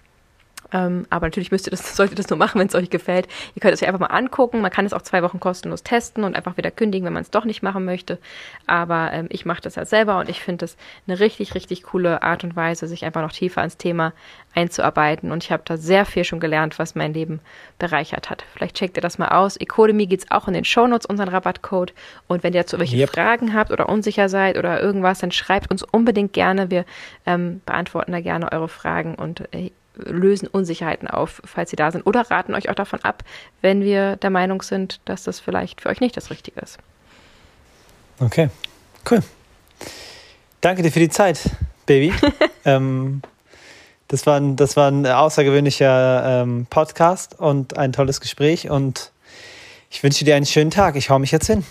[0.72, 3.28] Ähm, aber natürlich müsst ihr das, solltet ihr das nur machen, wenn es euch gefällt.
[3.56, 4.62] Ihr könnt es euch einfach mal angucken.
[4.62, 7.32] Man kann es auch zwei Wochen kostenlos testen und einfach wieder kündigen, wenn man es
[7.32, 8.18] doch nicht machen möchte.
[8.68, 12.22] Aber ähm, ich mache das ja selber und ich finde das eine richtig, richtig coole
[12.22, 14.14] Art und Weise, sich einfach noch tiefer ans Thema
[14.56, 15.32] einzuarbeiten.
[15.32, 17.40] Und ich habe da sehr viel schon gelernt, was mein Leben
[17.78, 18.44] bereichert hat.
[18.54, 19.58] Vielleicht checkt ihr das mal aus.
[19.58, 21.94] Ecodemy gibt es auch in den Shownotes, unseren Rabattcode.
[22.28, 23.10] Und wenn ihr dazu welche yep.
[23.10, 26.72] Fragen habt oder unsicher seid oder irgendwas, dann schreibt uns unbedingt gerne.
[26.72, 26.86] Wir
[27.26, 29.72] ähm, beantworten da gerne eure Fragen und äh,
[30.06, 33.24] lösen Unsicherheiten auf, falls sie da sind, oder raten euch auch davon ab,
[33.62, 36.78] wenn wir der Meinung sind, dass das vielleicht für euch nicht das Richtige ist.
[38.20, 38.50] Okay,
[39.10, 39.22] cool.
[40.62, 41.52] Danke dir für die Zeit,
[41.86, 42.14] Baby.
[42.66, 43.22] ähm,
[44.08, 49.12] das, war ein, das war ein außergewöhnlicher ähm, Podcast und ein tolles Gespräch und
[49.90, 50.96] ich wünsche dir einen schönen Tag.
[50.96, 51.66] Ich hau mich jetzt hin.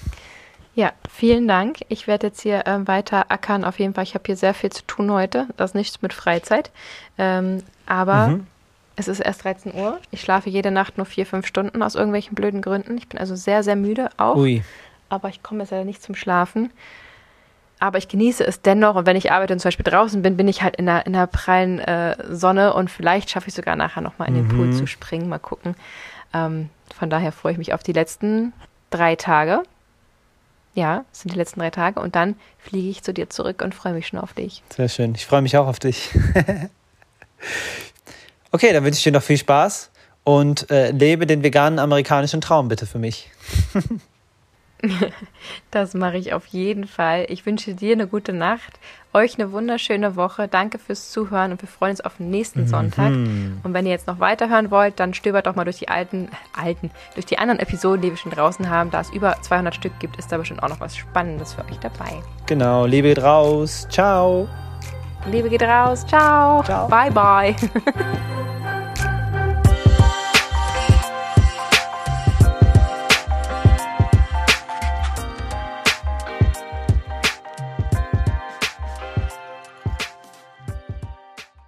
[0.79, 1.79] Ja, vielen Dank.
[1.89, 3.65] Ich werde jetzt hier ähm, weiter ackern.
[3.65, 5.49] Auf jeden Fall, ich habe hier sehr viel zu tun heute.
[5.57, 6.71] Das ist nichts mit Freizeit.
[7.19, 8.47] Ähm, aber mhm.
[8.95, 9.99] es ist erst 13 Uhr.
[10.13, 12.97] Ich schlafe jede Nacht nur vier, fünf Stunden aus irgendwelchen blöden Gründen.
[12.97, 14.37] Ich bin also sehr, sehr müde auch.
[14.37, 14.63] Ui.
[15.09, 16.71] Aber ich komme jetzt leider nicht zum Schlafen.
[17.81, 18.95] Aber ich genieße es dennoch.
[18.95, 21.13] Und wenn ich arbeite und zum Beispiel draußen bin, bin ich halt in der, in
[21.13, 24.57] der prallen äh, Sonne und vielleicht schaffe ich sogar nachher nochmal in den mhm.
[24.57, 25.29] Pool zu springen.
[25.29, 25.75] Mal gucken.
[26.33, 28.53] Ähm, von daher freue ich mich auf die letzten
[28.91, 29.65] drei Tage.
[30.79, 33.75] Ja, es sind die letzten drei Tage und dann fliege ich zu dir zurück und
[33.75, 34.63] freue mich schon auf dich.
[34.77, 35.13] Sehr schön.
[35.17, 36.11] Ich freue mich auch auf dich.
[38.53, 39.91] okay, dann wünsche ich dir noch viel Spaß
[40.23, 43.29] und äh, lebe den veganen amerikanischen Traum bitte für mich.
[45.71, 47.27] Das mache ich auf jeden Fall.
[47.29, 48.79] Ich wünsche dir eine gute Nacht,
[49.13, 50.49] euch eine wunderschöne Woche.
[50.49, 52.69] Danke fürs Zuhören und wir freuen uns auf den nächsten mhm.
[52.69, 53.11] Sonntag.
[53.11, 56.91] Und wenn ihr jetzt noch weiterhören wollt, dann stöbert doch mal durch die alten, alten,
[57.15, 58.91] durch die anderen Episoden, die wir schon draußen haben.
[58.91, 61.79] Da es über 200 Stück gibt, ist da bestimmt auch noch was Spannendes für euch
[61.81, 62.23] dabei.
[62.47, 63.87] Genau, Liebe geht raus.
[63.91, 64.49] Ciao.
[65.31, 66.07] Liebe geht raus.
[66.07, 66.63] Ciao.
[66.63, 66.89] Ciao.
[66.89, 67.55] Bye, bye.